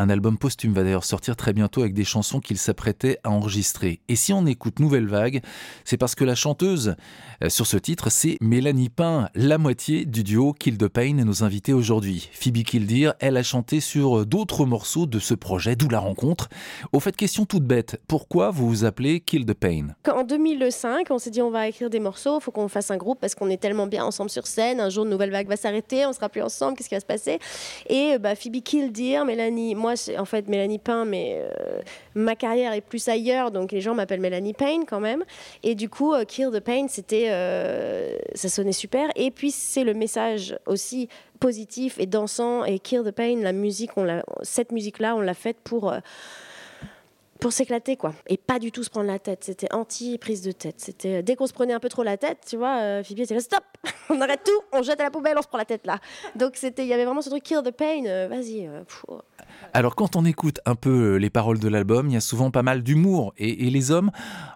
Un 0.00 0.10
album 0.10 0.38
posthume 0.38 0.72
va 0.72 0.84
d'ailleurs 0.84 1.02
sortir 1.02 1.34
très 1.34 1.52
bientôt 1.52 1.80
avec 1.80 1.92
des 1.92 2.04
chansons 2.04 2.38
qu'il 2.38 2.56
s'apprêtait 2.56 3.18
à 3.24 3.30
enregistrer. 3.30 4.00
Et 4.08 4.14
si 4.14 4.32
on 4.32 4.46
écoute 4.46 4.78
Nouvelle 4.78 5.08
Vague, 5.08 5.42
c'est 5.84 5.96
parce 5.96 6.14
que 6.14 6.22
la 6.22 6.36
chanteuse 6.36 6.94
euh, 7.42 7.48
sur 7.48 7.66
ce 7.66 7.76
titre, 7.76 8.08
c'est 8.08 8.36
Mélanie 8.40 8.90
Pain, 8.90 9.28
la 9.34 9.58
moitié 9.58 10.04
du 10.04 10.22
duo 10.22 10.52
Kill 10.52 10.78
the 10.78 10.86
Pain, 10.86 11.14
nos 11.14 11.42
invités 11.42 11.72
aujourd'hui. 11.72 12.30
Phoebe 12.32 12.62
Killdeer, 12.62 13.14
elle 13.18 13.36
a 13.36 13.42
chanté 13.42 13.80
sur 13.80 14.24
d'autres 14.24 14.66
morceaux 14.66 15.06
de 15.06 15.18
ce 15.18 15.34
projet, 15.34 15.74
d'où 15.74 15.88
la 15.88 15.98
rencontre. 15.98 16.48
Au 16.92 17.00
fait, 17.00 17.16
question 17.16 17.44
toute 17.44 17.64
bête, 17.64 18.00
pourquoi 18.06 18.50
vous 18.50 18.68
vous 18.68 18.84
appelez 18.84 19.18
Kill 19.18 19.46
the 19.46 19.54
Pain? 19.54 19.88
En 20.08 20.22
2005, 20.22 21.08
on 21.10 21.18
s'est 21.18 21.30
dit 21.30 21.42
on 21.42 21.50
va 21.50 21.66
écrire 21.66 21.90
des 21.90 22.00
morceaux, 22.00 22.38
faut 22.38 22.52
qu'on 22.52 22.68
fasse 22.68 22.92
un 22.92 22.98
groupe 22.98 23.18
parce 23.20 23.34
qu'on 23.34 23.50
est 23.50 23.60
tellement 23.60 23.88
bien 23.88 24.04
ensemble 24.04 24.30
sur 24.30 24.46
scène. 24.46 24.78
Un 24.78 24.90
jour, 24.90 25.04
nouvelle 25.04 25.32
vague 25.32 25.48
va 25.48 25.56
s'arrêter, 25.56 26.06
on 26.06 26.12
sera 26.12 26.28
plus 26.28 26.42
ensemble, 26.42 26.76
qu'est-ce 26.76 26.88
qui 26.88 26.94
va 26.94 27.00
se 27.00 27.06
passer? 27.06 27.40
Et 27.88 28.12
euh, 28.12 28.18
bah, 28.18 28.36
Phoebe 28.36 28.62
Killdeer, 28.62 29.24
Mélanie, 29.24 29.74
moi 29.74 29.87
c'est 29.96 30.18
en 30.18 30.24
fait 30.24 30.48
Mélanie 30.48 30.78
Pain, 30.78 31.04
mais 31.04 31.38
euh, 31.38 31.80
ma 32.14 32.36
carrière 32.36 32.72
est 32.72 32.80
plus 32.80 33.08
ailleurs, 33.08 33.50
donc 33.50 33.72
les 33.72 33.80
gens 33.80 33.94
m'appellent 33.94 34.20
Mélanie 34.20 34.54
Payne 34.54 34.84
quand 34.86 35.00
même. 35.00 35.24
Et 35.62 35.74
du 35.74 35.88
coup, 35.88 36.14
euh, 36.14 36.24
Kill 36.24 36.50
the 36.52 36.60
Pain, 36.60 36.86
c'était, 36.88 37.28
euh, 37.30 38.16
ça 38.34 38.48
sonnait 38.48 38.72
super. 38.72 39.10
Et 39.16 39.30
puis 39.30 39.50
c'est 39.50 39.84
le 39.84 39.94
message 39.94 40.58
aussi 40.66 41.08
positif 41.40 41.98
et 41.98 42.06
dansant. 42.06 42.64
Et 42.64 42.78
Kill 42.78 43.02
the 43.04 43.10
Pain, 43.10 43.36
la 43.40 43.52
musique, 43.52 43.90
cette 44.42 44.72
musique-là, 44.72 45.16
on 45.16 45.20
l'a 45.20 45.34
faite 45.34 45.58
pour. 45.62 45.92
euh, 45.92 46.00
pour 47.40 47.52
s'éclater 47.52 47.96
quoi 47.96 48.14
et 48.26 48.36
pas 48.36 48.58
du 48.58 48.72
tout 48.72 48.82
se 48.82 48.90
prendre 48.90 49.06
la 49.06 49.18
tête 49.18 49.44
c'était 49.44 49.72
anti 49.72 50.18
prise 50.18 50.42
de 50.42 50.52
tête 50.52 50.74
c'était 50.78 51.22
dès 51.22 51.36
qu'on 51.36 51.46
se 51.46 51.52
prenait 51.52 51.72
un 51.72 51.78
peu 51.78 51.88
trop 51.88 52.02
la 52.02 52.16
tête 52.16 52.38
tu 52.48 52.56
vois 52.56 52.78
euh, 52.80 53.04
Phoebe 53.04 53.20
était 53.20 53.34
là 53.34 53.40
stop 53.40 53.62
on 54.10 54.20
arrête 54.20 54.42
tout 54.44 54.60
on 54.72 54.82
jette 54.82 55.00
à 55.00 55.04
la 55.04 55.10
poubelle 55.10 55.36
on 55.38 55.42
se 55.42 55.46
prend 55.46 55.58
la 55.58 55.64
tête 55.64 55.86
là 55.86 56.00
donc 56.34 56.56
c'était 56.56 56.82
il 56.82 56.88
y 56.88 56.92
avait 56.92 57.04
vraiment 57.04 57.22
ce 57.22 57.30
truc 57.30 57.44
kill 57.44 57.60
the 57.64 57.70
pain 57.70 58.26
vas-y 58.26 58.68
oh. 59.08 59.20
Alors 59.74 59.94
quand 59.94 60.16
on 60.16 60.24
écoute 60.24 60.60
un 60.66 60.74
peu 60.74 61.16
les 61.16 61.30
paroles 61.30 61.58
de 61.58 61.68
l'album, 61.68 62.08
il 62.08 62.14
y 62.14 62.16
a 62.16 62.20
souvent 62.20 62.50
pas 62.50 62.62
mal 62.62 62.82
d'humour 62.82 63.34
et, 63.38 63.66
et 63.66 63.70
les 63.70 63.90
hommes 63.90 64.10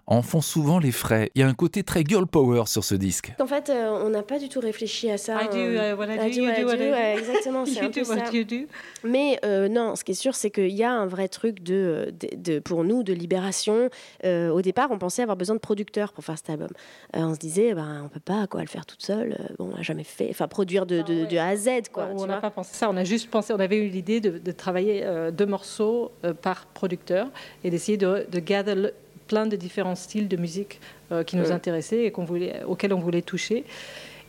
en 0.07 0.21
font 0.21 0.41
souvent 0.41 0.79
les 0.79 0.91
frais. 0.91 1.29
Il 1.35 1.41
y 1.41 1.43
a 1.43 1.47
un 1.47 1.53
côté 1.53 1.83
très 1.83 2.03
girl 2.03 2.25
power 2.27 2.63
sur 2.65 2.83
ce 2.83 2.95
disque. 2.95 3.31
en 3.39 3.45
fait 3.47 3.69
euh, 3.69 3.89
on 4.03 4.09
n'a 4.09 4.23
pas 4.23 4.39
du 4.39 4.49
tout 4.49 4.59
réfléchi 4.59 5.09
à 5.09 5.17
ça 5.17 5.41
I 5.43 5.47
do, 5.49 5.55
euh, 5.57 5.93
uh, 5.93 5.97
what 5.97 6.07
I 6.07 6.29
I 6.31 6.35
do, 6.35 6.41
do, 6.41 6.41
you 6.41 6.45
what 6.45 6.53
I 6.53 6.61
do, 6.61 6.65
what 6.67 6.73
I 6.73 6.77
do, 6.77 6.83
do. 6.85 6.91
ouais, 6.91 7.15
exactement 7.19 7.65
c'est 7.67 7.79
You 7.79 7.85
un 7.85 7.89
peu 7.91 8.01
what 8.01 8.25
ça. 8.25 8.31
you 8.33 8.43
do. 8.43 8.55
Mais 9.03 9.39
euh, 9.45 9.69
non, 9.69 9.95
ce 9.95 10.03
qui 10.03 10.11
est 10.11 10.15
sûr, 10.15 10.35
c'est 10.35 10.49
qu'il 10.51 10.69
y 10.71 10.83
a 10.83 10.91
un 10.91 11.05
vrai 11.05 11.27
truc 11.27 11.61
de, 11.63 12.13
de, 12.19 12.53
de- 12.55 12.59
pour 12.59 12.83
nous 12.83 13.03
de 13.03 13.13
libération. 13.13 13.89
Euh, 14.25 14.49
au 14.49 14.61
départ, 14.61 14.89
on 14.91 14.97
pensait 14.97 15.21
avoir 15.21 15.37
besoin 15.37 15.55
de 15.55 15.61
producteurs 15.61 16.11
pour 16.13 16.23
faire 16.23 16.37
cet 16.37 16.49
album. 16.49 16.69
Euh, 17.15 17.19
on 17.21 17.33
se 17.33 17.39
disait, 17.39 17.73
ben, 17.73 18.01
on 18.05 18.09
peut 18.09 18.19
pas 18.19 18.47
quoi 18.47 18.61
le 18.61 18.67
faire 18.67 18.85
toute 18.85 19.03
seule. 19.03 19.37
Euh, 19.39 19.53
Bon, 19.59 19.69
on 19.73 19.77
n'a 19.77 19.83
jamais 19.83 20.03
fait, 20.03 20.27
enfin 20.31 20.47
produire 20.47 20.85
de, 20.85 21.01
de, 21.03 21.25
de 21.25 21.37
A 21.37 21.47
à 21.49 21.55
Z 21.55 21.69
quoi. 21.91 22.07
on 22.11 22.21
tu 22.23 22.27
n'a 22.27 22.37
pas 22.41 22.49
pensé 22.49 22.71
ça, 22.73 22.89
on 22.89 22.97
a 22.97 23.03
juste 23.03 23.29
pensé, 23.29 23.53
on 23.53 23.59
avait 23.59 23.77
eu 23.77 23.87
l'idée 23.87 24.19
de, 24.19 24.37
de 24.39 24.51
travailler 24.51 24.92
euh, 25.03 25.31
deux 25.31 25.45
morceaux 25.47 26.11
euh, 26.25 26.33
par 26.33 26.65
producteur 26.67 27.27
et 27.63 27.69
d'essayer 27.69 27.97
de, 27.97 28.25
de 28.31 28.39
gather 28.39 28.75
le- 28.75 28.93
plein 29.27 29.45
de 29.47 29.55
différents 29.55 29.95
styles 29.95 30.27
de 30.27 30.37
musique 30.37 30.79
euh, 31.11 31.23
qui 31.23 31.37
nous 31.37 31.45
intéressaient 31.51 32.03
et 32.05 32.11
qu'on 32.11 32.25
voulait, 32.25 32.61
auxquels 32.67 32.93
on 32.93 32.99
voulait 32.99 33.21
toucher. 33.21 33.63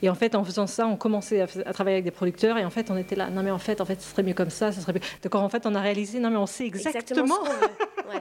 Et 0.05 0.11
en 0.11 0.15
fait, 0.15 0.35
en 0.35 0.45
faisant 0.45 0.67
ça, 0.67 0.87
on 0.87 0.97
commençait 0.97 1.41
à, 1.41 1.47
à 1.65 1.73
travailler 1.73 1.97
avec 1.97 2.05
des 2.05 2.11
producteurs. 2.11 2.59
Et 2.59 2.65
en 2.67 2.69
fait, 2.69 2.91
on 2.91 2.97
était 2.99 3.17
là. 3.17 3.31
Non, 3.31 3.43
mais 3.43 3.51
en 3.51 3.59
fait, 3.59 3.81
en 3.81 3.87
fait, 3.87 4.03
ce 4.03 4.11
serait 4.11 4.23
mieux 4.23 4.35
comme 4.35 4.51
ça. 4.51 4.71
Ce 4.71 4.83
serait 4.83 4.93
mieux. 4.93 5.01
Donc, 5.23 5.35
en 5.35 5.49
fait, 5.49 5.65
on 5.65 5.75
a 5.75 5.81
réalisé. 5.81 6.19
Non, 6.21 6.29
mais 6.29 6.37
on 6.37 6.45
sait 6.45 6.67
exactement. 6.67 7.27
ce 7.27 7.41
qu'on 7.41 7.45
veut. 7.47 7.69
Ouais. 8.07 8.21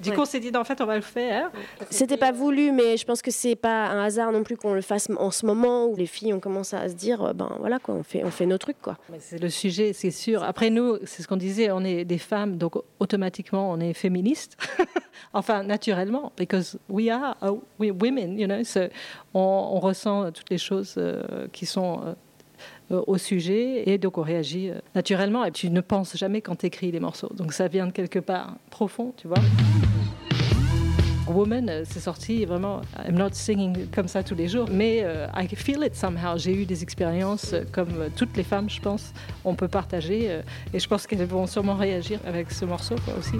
Du 0.00 0.10
Ouais. 0.10 0.14
coup, 0.14 0.22
on 0.22 0.26
s'est 0.26 0.38
dit, 0.38 0.52
non, 0.52 0.60
en 0.60 0.64
fait, 0.64 0.80
on 0.80 0.86
va 0.86 0.94
le 0.94 1.02
faire. 1.02 1.50
C'était 1.90 2.16
pas 2.16 2.30
voulu, 2.30 2.70
mais 2.70 2.96
je 2.96 3.04
pense 3.04 3.20
que 3.20 3.32
c'est 3.32 3.56
pas 3.56 3.86
un 3.88 4.04
hasard 4.04 4.30
non 4.30 4.44
plus 4.44 4.56
qu'on 4.56 4.74
le 4.74 4.80
fasse 4.80 5.08
en 5.16 5.32
ce 5.32 5.44
moment 5.44 5.86
où 5.86 5.96
les 5.96 6.06
filles 6.06 6.32
ont 6.32 6.38
commencé 6.38 6.76
à 6.76 6.88
se 6.88 6.94
dire, 6.94 7.34
ben 7.34 7.50
voilà 7.58 7.80
quoi, 7.80 7.96
on 7.96 8.04
fait, 8.04 8.22
on 8.22 8.30
fait 8.30 8.46
nos 8.46 8.58
trucs 8.58 8.80
quoi. 8.80 8.96
C'est 9.18 9.42
le 9.42 9.50
sujet, 9.50 9.92
c'est 9.92 10.12
sûr. 10.12 10.44
Après, 10.44 10.70
nous, 10.70 10.98
c'est 11.04 11.20
ce 11.24 11.26
qu'on 11.26 11.36
disait, 11.36 11.72
on 11.72 11.80
est 11.84 12.04
des 12.04 12.18
femmes, 12.18 12.58
donc 12.58 12.74
automatiquement, 13.00 13.72
on 13.72 13.80
est 13.80 13.92
féministes. 13.92 14.56
enfin, 15.32 15.64
naturellement, 15.64 16.30
because 16.36 16.78
we 16.88 17.08
are 17.10 17.36
we 17.80 17.90
women, 17.90 18.38
you 18.38 18.46
know. 18.46 18.62
So, 18.62 18.82
on, 19.34 19.40
on 19.40 19.80
ressent 19.80 20.30
toutes 20.30 20.50
les 20.50 20.58
choses 20.58 20.94
euh, 20.96 21.23
qui 21.52 21.66
sont 21.66 22.00
euh, 22.04 22.14
euh, 22.92 23.02
au 23.06 23.18
sujet 23.18 23.88
et 23.88 23.98
donc 23.98 24.18
on 24.18 24.22
réagit 24.22 24.70
euh, 24.70 24.78
naturellement. 24.94 25.44
Et 25.44 25.50
tu 25.52 25.70
ne 25.70 25.80
penses 25.80 26.16
jamais 26.16 26.40
quand 26.40 26.56
tu 26.56 26.66
écris 26.66 26.90
les 26.90 27.00
morceaux. 27.00 27.30
Donc 27.34 27.52
ça 27.52 27.68
vient 27.68 27.86
de 27.86 27.92
quelque 27.92 28.18
part 28.18 28.56
profond, 28.70 29.12
tu 29.16 29.28
vois. 29.28 29.38
Woman, 31.26 31.68
euh, 31.70 31.82
c'est 31.86 32.00
sorti 32.00 32.44
vraiment. 32.44 32.82
I'm 33.08 33.16
not 33.16 33.30
singing 33.32 33.86
comme 33.90 34.08
ça 34.08 34.22
tous 34.22 34.34
les 34.34 34.46
jours, 34.46 34.68
mais 34.70 35.00
euh, 35.02 35.26
I 35.34 35.48
feel 35.48 35.82
it 35.82 35.94
somehow. 35.96 36.36
J'ai 36.36 36.54
eu 36.54 36.66
des 36.66 36.82
expériences 36.82 37.54
euh, 37.54 37.64
comme 37.72 37.88
euh, 37.98 38.08
toutes 38.14 38.36
les 38.36 38.42
femmes, 38.44 38.68
je 38.68 38.80
pense, 38.80 39.12
on 39.44 39.54
peut 39.54 39.68
partager. 39.68 40.26
euh, 40.30 40.42
et 40.74 40.78
je 40.78 40.86
pense 40.86 41.06
qu'elles 41.06 41.24
vont 41.24 41.46
sûrement 41.46 41.76
réagir 41.76 42.20
avec 42.26 42.50
ce 42.52 42.66
morceau 42.66 42.96
aussi. 43.18 43.36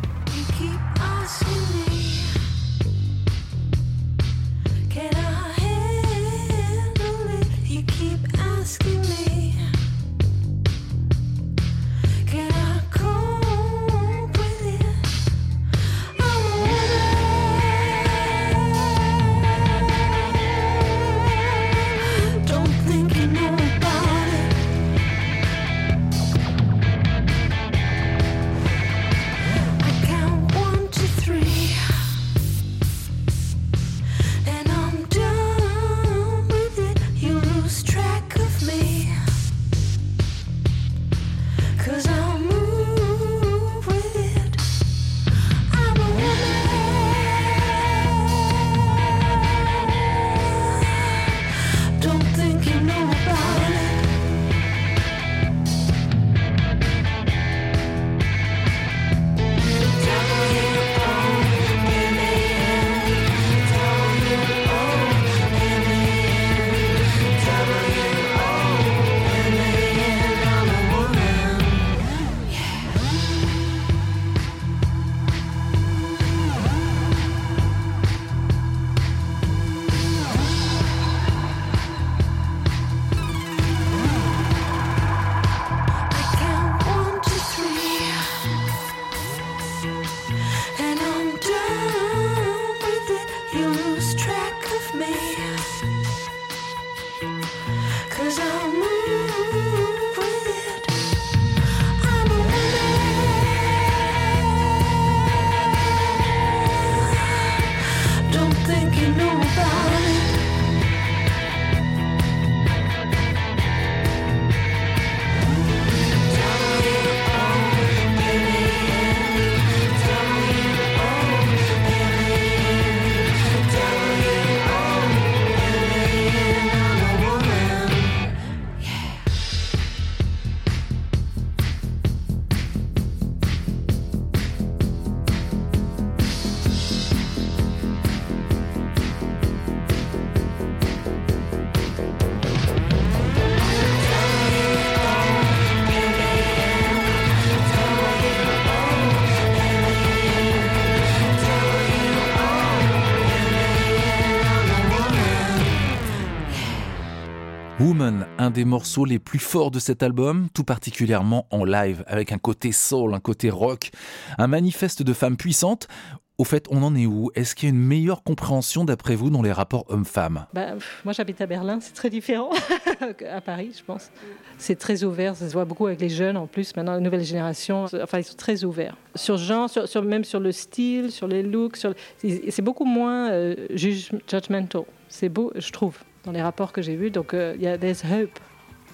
Des 158.55 158.65
morceaux 158.65 159.05
les 159.05 159.19
plus 159.19 159.39
forts 159.39 159.71
de 159.71 159.79
cet 159.79 160.03
album, 160.03 160.49
tout 160.55 160.65
particulièrement 160.65 161.47
en 161.51 161.65
live, 161.65 162.05
avec 162.07 162.33
un 162.33 162.39
côté 162.39 162.73
soul, 162.73 163.13
un 163.13 163.21
côté 163.21 163.51
rock, 163.51 163.91
un 164.39 164.47
manifeste 164.47 165.03
de 165.03 165.13
femmes 165.13 165.37
puissantes. 165.37 165.89
Au 166.37 166.43
fait, 166.43 166.67
on 166.71 166.83
en 166.83 166.97
est 166.97 167.07
où? 167.07 167.31
Est-ce 167.37 167.55
qu'il 167.55 167.69
y 167.69 167.73
a 167.73 167.75
une 167.75 167.81
meilleure 167.81 168.25
compréhension, 168.25 168.85
d'après 168.85 169.15
vous, 169.15 169.31
dans 169.31 169.43
les 169.43 169.53
rapports 169.53 169.85
hommes-femmes? 169.89 170.47
Bah, 170.53 170.71
moi, 171.05 171.13
j'habite 171.13 171.41
à 171.41 171.47
Berlin, 171.47 171.79
c'est 171.81 171.93
très 171.93 172.11
différent 172.11 172.51
qu'à 173.19 173.41
Paris, 173.41 173.73
je 173.79 173.85
pense. 173.85 174.11
C'est 174.59 174.77
très 174.77 175.05
ouvert, 175.05 175.37
ça 175.37 175.49
se 175.49 175.53
voit 175.53 175.65
beaucoup 175.65 175.87
avec 175.87 176.01
les 176.01 176.09
jeunes 176.09 176.37
en 176.37 176.49
plus. 176.49 176.75
Maintenant, 176.75 176.95
la 176.95 177.01
nouvelle 177.01 177.23
génération, 177.23 177.87
enfin, 178.03 178.19
ils 178.19 178.25
sont 178.25 178.37
très 178.37 178.65
ouverts. 178.65 178.97
Sur 179.15 179.37
genre, 179.37 179.69
même 180.03 180.25
sur 180.25 180.41
le 180.41 180.51
style, 180.51 181.13
sur 181.13 181.29
les 181.29 181.43
looks, 181.43 181.87
c'est 182.19 182.63
beaucoup 182.63 182.85
moins 182.85 183.31
euh, 183.31 183.55
judgmental. 183.71 184.85
C'est 185.09 185.29
beau, 185.29 185.53
je 185.55 185.71
trouve, 185.71 185.99
dans 186.25 186.33
les 186.33 186.43
rapports 186.43 186.73
que 186.73 186.83
j'ai 186.83 186.97
vus. 186.97 187.11
Donc, 187.11 187.35
euh, 187.35 187.55
il 187.57 187.63
y 187.63 187.67
a 187.67 187.79
there's 187.79 188.03
hope. 188.05 188.39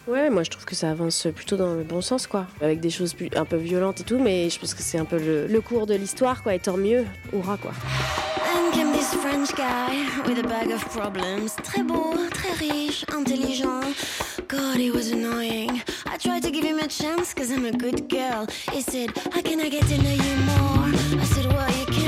Ouais, 0.09 0.31
moi 0.31 0.43
je 0.43 0.51
trouve 0.51 0.64
que 0.64 0.75
ça 0.75 0.90
avance 0.90 1.29
plutôt 1.35 1.57
dans 1.57 1.75
le 1.75 1.85
bon 1.85 2.01
sens 2.01 2.27
quoi, 2.27 2.47
avec 2.62 2.81
des 2.81 2.90
choses 2.90 3.14
un 3.37 3.45
peu 3.45 3.57
violentes 3.57 4.01
et 4.01 4.05
tout, 4.05 4.19
mais 4.19 4.49
je 4.49 4.59
pense 4.59 4.75
que 4.75 4.83
c'est 4.83 4.99
un 4.99 5.05
peu 5.05 5.19
le, 5.19 5.47
le 5.47 5.61
cours 5.61 5.87
de 5.87 5.95
l'histoire 5.95 6.43
quoi, 6.43 6.55
et 6.55 6.59
tant 6.59 6.79
mieux, 6.79 7.05
hurrah 7.33 7.59
quoi. 7.59 7.73
And 8.53 8.73
came 8.73 8.93
this 8.93 9.14
French 9.14 9.55
guy 9.55 10.07
with 10.27 10.38
a 10.38 10.49
bag 10.49 10.73
of 10.73 10.85
problems. 10.87 11.55
Très 11.62 11.83
beau, 11.85 12.14
très 12.33 12.53
riche, 12.55 13.05
intelligent. 13.14 13.83
God, 14.49 14.79
he 14.79 14.90
was 14.90 15.12
annoying. 15.12 15.83
I 16.07 16.16
tried 16.16 16.43
to 16.43 16.51
give 16.51 16.64
him 16.64 16.79
a 16.79 16.88
chance 16.88 17.33
cause 17.33 17.53
I'm 17.53 17.66
a 17.66 17.71
good 17.71 18.09
girl. 18.09 18.47
He 18.73 18.81
said, 18.81 19.11
How 19.33 19.43
can 19.43 19.61
I 19.61 19.69
get 19.69 19.87
to 19.87 19.97
know 20.03 20.11
you 20.11 20.37
more? 20.47 21.21
I 21.21 21.25
said, 21.25 21.47
Well, 21.47 21.71
you 21.79 21.87
can't. 21.87 21.99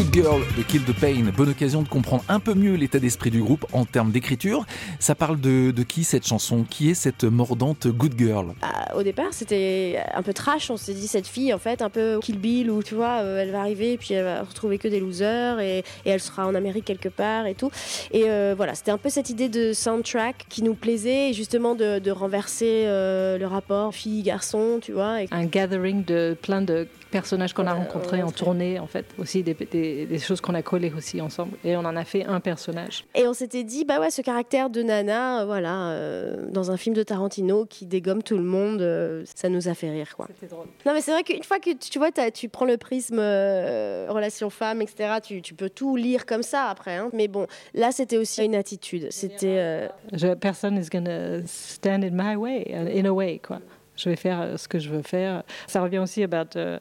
Good 0.00 0.14
Girl 0.14 0.42
de 0.56 0.62
Kill 0.62 0.82
the 0.84 0.98
Pain. 0.98 1.30
Bonne 1.36 1.50
occasion 1.50 1.82
de 1.82 1.88
comprendre 1.88 2.24
un 2.30 2.40
peu 2.40 2.54
mieux 2.54 2.72
l'état 2.72 2.98
d'esprit 2.98 3.30
du 3.30 3.42
groupe 3.42 3.66
en 3.74 3.84
termes 3.84 4.12
d'écriture. 4.12 4.64
Ça 4.98 5.14
parle 5.14 5.38
de, 5.38 5.72
de 5.72 5.82
qui 5.82 6.04
cette 6.04 6.26
chanson? 6.26 6.64
Qui 6.64 6.88
est 6.88 6.94
cette 6.94 7.24
mordante 7.24 7.86
Good 7.86 8.14
Girl? 8.16 8.54
Ah, 8.62 8.96
au 8.96 9.02
départ, 9.02 9.26
c'était 9.32 10.00
un 10.14 10.22
peu 10.22 10.32
trash. 10.32 10.70
On 10.70 10.78
s'est 10.78 10.94
dit, 10.94 11.06
cette 11.06 11.26
fille, 11.26 11.52
en 11.52 11.58
fait, 11.58 11.82
un 11.82 11.90
peu 11.90 12.18
Kill 12.22 12.38
Bill, 12.38 12.70
où 12.70 12.82
tu 12.82 12.94
vois, 12.94 13.20
euh, 13.20 13.42
elle 13.42 13.50
va 13.50 13.60
arriver, 13.60 13.98
puis 13.98 14.14
elle 14.14 14.24
va 14.24 14.42
retrouver 14.42 14.78
que 14.78 14.88
des 14.88 15.00
losers, 15.00 15.60
et, 15.60 15.80
et 15.80 15.84
elle 16.06 16.20
sera 16.20 16.46
en 16.46 16.54
Amérique 16.54 16.86
quelque 16.86 17.10
part 17.10 17.44
et 17.44 17.54
tout. 17.54 17.70
Et 18.10 18.22
euh, 18.24 18.54
voilà, 18.56 18.74
c'était 18.74 18.92
un 18.92 18.98
peu 18.98 19.10
cette 19.10 19.28
idée 19.28 19.50
de 19.50 19.74
soundtrack 19.74 20.46
qui 20.48 20.62
nous 20.62 20.74
plaisait, 20.74 21.28
et 21.28 21.32
justement 21.34 21.74
de, 21.74 21.98
de 21.98 22.10
renverser 22.10 22.84
euh, 22.86 23.36
le 23.36 23.46
rapport 23.46 23.94
fille-garçon, 23.94 24.78
tu 24.80 24.92
vois. 24.92 25.24
Et... 25.24 25.28
Un 25.30 25.44
gathering 25.44 26.06
de 26.06 26.34
plein 26.40 26.62
de 26.62 26.88
personnages 27.10 27.52
qu'on 27.52 27.66
a 27.66 27.72
rencontrés 27.74 28.22
en 28.22 28.30
tournée, 28.30 28.78
en 28.78 28.86
fait, 28.86 29.04
aussi 29.18 29.42
des, 29.42 29.54
des- 29.54 30.06
des 30.06 30.18
choses 30.18 30.40
qu'on 30.40 30.54
a 30.54 30.62
collées 30.62 30.92
aussi 30.96 31.20
ensemble. 31.20 31.52
Et 31.64 31.76
on 31.76 31.80
en 31.80 31.96
a 31.96 32.04
fait 32.04 32.24
un 32.24 32.40
personnage. 32.40 33.04
Et 33.14 33.26
on 33.26 33.32
s'était 33.34 33.64
dit, 33.64 33.84
bah 33.84 34.00
ouais, 34.00 34.10
ce 34.10 34.22
caractère 34.22 34.70
de 34.70 34.82
nana, 34.82 35.42
euh, 35.42 35.44
voilà, 35.44 35.90
euh, 35.90 36.46
dans 36.50 36.70
un 36.70 36.76
film 36.76 36.94
de 36.94 37.02
Tarantino 37.02 37.66
qui 37.66 37.86
dégomme 37.86 38.22
tout 38.22 38.36
le 38.36 38.44
monde, 38.44 38.80
euh, 38.82 39.24
ça 39.34 39.48
nous 39.48 39.68
a 39.68 39.74
fait 39.74 39.90
rire, 39.90 40.14
quoi. 40.16 40.26
C'était 40.34 40.54
drôle. 40.54 40.66
Non, 40.86 40.92
mais 40.94 41.00
c'est 41.00 41.12
vrai 41.12 41.22
qu'une 41.22 41.42
fois 41.42 41.58
que 41.58 41.70
tu 41.74 41.98
vois, 41.98 42.10
tu 42.32 42.48
prends 42.48 42.64
le 42.66 42.76
prisme 42.76 43.18
euh, 43.18 44.06
relation 44.08 44.50
femme, 44.50 44.80
etc., 44.82 45.14
tu, 45.22 45.42
tu 45.42 45.54
peux 45.54 45.70
tout 45.70 45.96
lire 45.96 46.26
comme 46.26 46.42
ça 46.42 46.66
après. 46.66 46.96
hein. 46.96 47.10
Mais 47.12 47.28
bon, 47.28 47.46
là, 47.74 47.90
c'était 47.92 48.16
aussi 48.16 48.44
une 48.44 48.54
attitude. 48.54 49.08
C'était. 49.10 49.56
euh, 49.58 50.34
personne 50.40 50.76
is 50.78 50.88
gonna 50.90 51.44
stand 51.46 52.04
in 52.04 52.10
my 52.12 52.36
way, 52.36 52.72
in 52.72 53.04
a 53.04 53.10
way, 53.10 53.40
quoi. 53.44 53.58
Je 54.02 54.08
vais 54.08 54.16
faire 54.16 54.40
euh, 54.40 54.56
ce 54.56 54.66
que 54.68 54.78
je 54.78 54.88
veux 54.88 55.02
faire. 55.02 55.42
Ça 55.66 55.82
revient 55.82 55.98
aussi 55.98 56.22
about, 56.22 56.56
euh, 56.56 56.78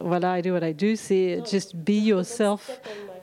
voilà, 0.00 0.38
I 0.38 0.42
do 0.42 0.52
what 0.52 0.66
I 0.68 0.74
do. 0.74 0.94
C'est 0.96 1.40
just 1.50 1.76
be 1.76 1.90
yourself. 1.90 2.80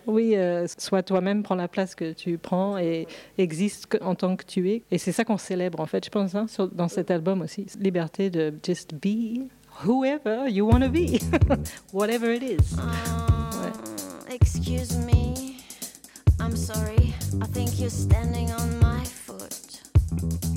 Oui, 0.08 0.36
euh, 0.36 0.68
sois 0.78 1.02
toi-même, 1.02 1.42
prends 1.44 1.56
la 1.56 1.68
place 1.68 1.96
que 1.96 2.14
tu 2.14 2.38
prends 2.38 2.78
et 2.78 3.08
existe 3.40 3.98
en 4.02 4.14
tant 4.16 4.36
que 4.36 4.46
tu 4.46 4.70
es. 4.70 4.84
Et 4.92 4.98
c'est 5.00 5.12
ça 5.12 5.26
qu'on 5.26 5.38
célèbre, 5.40 5.80
en 5.80 5.88
fait, 5.88 6.06
je 6.06 6.10
pense, 6.12 6.36
hein, 6.36 6.46
sur- 6.48 6.68
dans 6.70 6.88
cet 6.88 7.10
album 7.12 7.42
aussi. 7.42 7.66
Liberté 7.80 8.30
de 8.30 8.54
just 8.64 8.94
be 8.94 9.48
whoever 9.84 10.48
you 10.48 10.66
want 10.70 10.82
to 10.82 10.90
be, 10.90 11.20
whatever 11.94 12.32
it 12.34 12.44
is. 12.44 12.78
Uh, 12.78 13.72
Excuse 14.30 14.96
me, 14.98 15.58
I'm 16.40 16.56
sorry. 16.56 17.14
I 17.42 17.48
think 17.52 17.80
you're 17.80 17.90
standing 17.90 18.50
on 18.52 18.80
my 18.80 19.04
foot. 19.06 20.55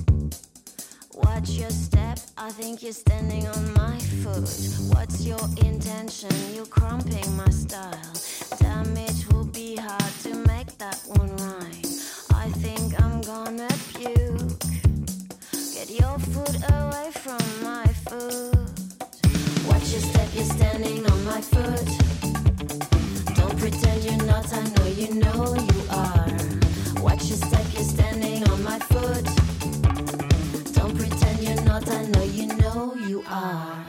Watch 1.24 1.50
your 1.50 1.70
step, 1.70 2.18
I 2.36 2.50
think 2.50 2.80
you're 2.82 2.92
standing 2.92 3.46
on 3.48 3.72
my 3.74 3.98
foot. 4.22 4.48
What's 4.94 5.24
your 5.26 5.40
intention? 5.64 6.30
You're 6.54 6.66
crumping 6.66 7.36
my 7.36 7.50
style. 7.50 8.12
Damn, 8.60 8.96
it 8.96 9.32
will 9.32 9.44
be 9.44 9.74
hard 9.74 10.12
to 10.22 10.34
make 10.46 10.78
that 10.78 11.00
one 11.06 11.36
rhyme. 11.36 11.88
I 12.34 12.48
think 12.62 13.00
I'm 13.02 13.20
gonna 13.22 13.68
puke. 13.94 14.60
Get 15.74 15.90
your 15.90 16.18
foot 16.30 16.56
away 16.70 17.10
from 17.12 17.42
my 17.64 17.86
foot. 18.06 18.54
Watch 19.66 19.90
your 19.90 20.02
step, 20.10 20.28
you're 20.34 20.44
standing 20.44 21.04
on 21.04 21.24
my 21.24 21.40
foot. 21.40 21.88
Don't 23.34 23.58
pretend 23.58 24.04
you're 24.04 24.24
not, 24.24 24.46
I 24.52 24.62
know 24.70 24.86
you 24.86 25.14
know 25.14 25.54
you 25.56 25.80
are. 25.90 27.02
Watch 27.02 27.24
your 27.24 27.38
step, 27.38 27.66
you're 27.74 27.82
standing 27.82 28.48
on 28.48 28.62
my 28.62 28.78
foot. 28.78 29.57
Not, 31.78 31.90
I 31.90 32.06
know 32.06 32.22
you 32.24 32.46
know 32.56 32.94
you 32.96 33.22
are. 33.28 33.87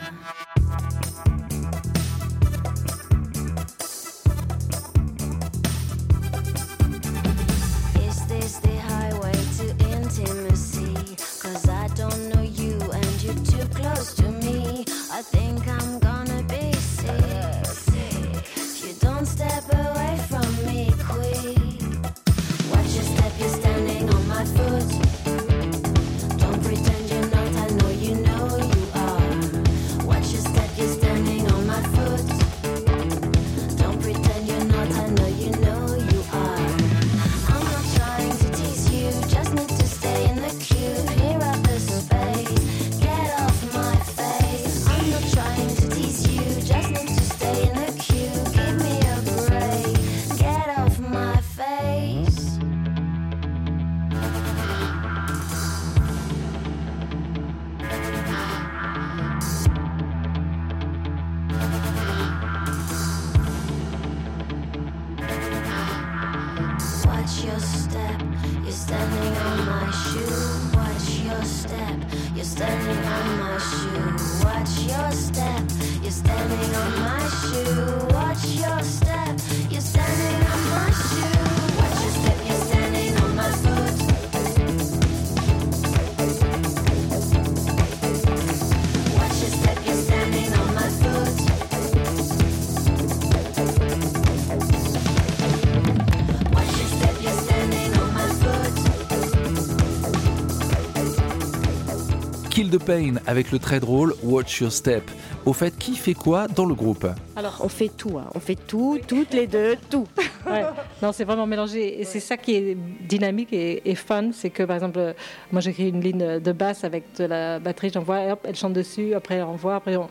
The 102.70 102.78
Pain 102.78 103.14
avec 103.28 103.52
le 103.52 103.60
très 103.60 103.80
drôle 103.80 104.14
Watch 104.24 104.62
Your 104.62 104.72
Step. 104.72 105.04
Au 105.46 105.54
fait, 105.54 105.78
qui 105.78 105.96
fait 105.96 106.14
quoi 106.14 106.48
dans 106.48 106.66
le 106.66 106.76
groupe 106.76 107.08
Alors, 107.36 107.60
on 107.64 107.70
fait 107.70 107.90
tout, 107.90 108.18
hein. 108.18 108.28
on 108.36 108.40
fait 108.40 108.56
tout, 108.56 109.00
toutes 109.08 109.34
les 109.34 109.48
deux, 109.48 109.76
tout. 109.90 110.06
Ouais. 110.50 110.64
Non, 111.02 111.12
c'est 111.12 111.24
vraiment 111.24 111.48
mélangé. 111.48 112.00
Et 112.00 112.04
c'est 112.06 112.20
ça 112.20 112.38
qui 112.38 112.56
est 112.56 112.78
dynamique 113.02 113.52
et, 113.54 113.90
et 113.90 113.96
fun. 113.96 114.30
C'est 114.34 114.50
que, 114.50 114.64
par 114.64 114.76
exemple, 114.76 115.16
moi, 115.52 115.62
j'écris 115.62 115.90
une 115.90 116.02
ligne 116.02 116.40
de 116.40 116.52
basse 116.52 116.84
avec 116.84 117.04
de 117.18 117.26
la 117.26 117.60
batterie, 117.60 117.90
j'envoie, 117.94 118.20
hop, 118.34 118.40
elle 118.48 118.56
chante 118.56 118.74
dessus, 118.74 119.14
après, 119.14 119.36
elle 119.36 119.44
envoie, 119.44 119.76
après, 119.76 119.96
on, 119.96 120.08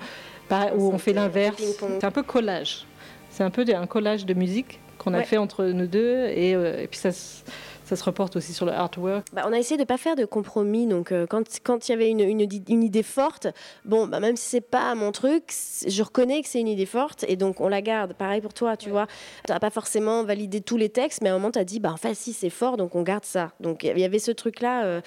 pareil, 0.48 0.70
ou 0.76 0.90
on 0.92 0.98
fait 0.98 1.12
l'inverse. 1.12 1.62
C'est 2.00 2.04
un 2.04 2.10
peu 2.10 2.22
collage. 2.22 2.84
C'est 3.30 3.44
un 3.44 3.50
peu 3.50 3.64
de- 3.64 3.72
un 3.74 3.86
collage 3.86 4.24
de 4.26 4.34
musique 4.34 4.80
qu'on 4.98 5.14
a 5.14 5.18
Ouais. 5.18 5.24
fait 5.24 5.36
entre 5.36 5.64
nous 5.66 5.86
deux. 5.86 6.26
Et, 6.34 6.54
euh, 6.54 6.82
et 6.82 6.86
puis, 6.86 6.98
ça, 6.98 7.12
se- 7.12 7.42
ça 7.88 7.96
se 7.96 8.04
reporte 8.04 8.36
aussi 8.36 8.52
sur 8.52 8.66
le 8.66 8.72
artwork. 8.72 9.26
Bah, 9.32 9.44
on 9.48 9.52
a 9.52 9.58
essayé 9.58 9.78
de 9.78 9.84
pas 9.84 9.96
faire 9.96 10.14
de 10.16 10.24
compromis. 10.24 10.86
Donc, 10.86 11.10
euh, 11.12 11.26
quand 11.26 11.44
quand 11.64 11.88
il 11.88 11.92
y 11.92 11.94
avait 11.94 12.10
une, 12.10 12.20
une, 12.20 12.46
une 12.68 12.82
idée 12.82 13.02
forte, 13.02 13.46
bon, 13.84 14.06
bah, 14.06 14.20
même 14.20 14.36
si 14.36 14.46
c'est 14.48 14.60
pas 14.60 14.94
mon 14.94 15.12
truc, 15.12 15.44
je 15.86 16.02
reconnais 16.02 16.42
que 16.42 16.48
c'est 16.48 16.60
une 16.60 16.68
idée 16.68 16.86
forte 16.86 17.24
et 17.28 17.36
donc 17.36 17.60
on 17.60 17.68
la 17.68 17.80
garde. 17.82 18.12
Pareil 18.12 18.40
pour 18.40 18.52
toi, 18.52 18.76
tu 18.76 18.90
vois. 18.90 19.06
Tu 19.46 19.52
n'as 19.52 19.58
pas 19.58 19.70
forcément 19.70 20.24
validé 20.24 20.60
tous 20.60 20.76
les 20.76 20.88
textes, 20.90 21.20
mais 21.22 21.30
à 21.30 21.34
un 21.34 21.38
moment, 21.38 21.50
tu 21.50 21.58
as 21.58 21.64
dit, 21.64 21.80
bah, 21.80 21.92
en 21.92 21.96
fait, 21.96 22.14
si 22.14 22.32
c'est 22.32 22.50
fort, 22.50 22.76
donc 22.76 22.94
on 22.94 23.02
garde 23.02 23.24
ça. 23.24 23.52
Donc, 23.60 23.84
il 23.84 23.98
y 23.98 24.04
avait 24.04 24.18
ce 24.18 24.30
truc-là. 24.32 24.84
euh, 24.84 25.00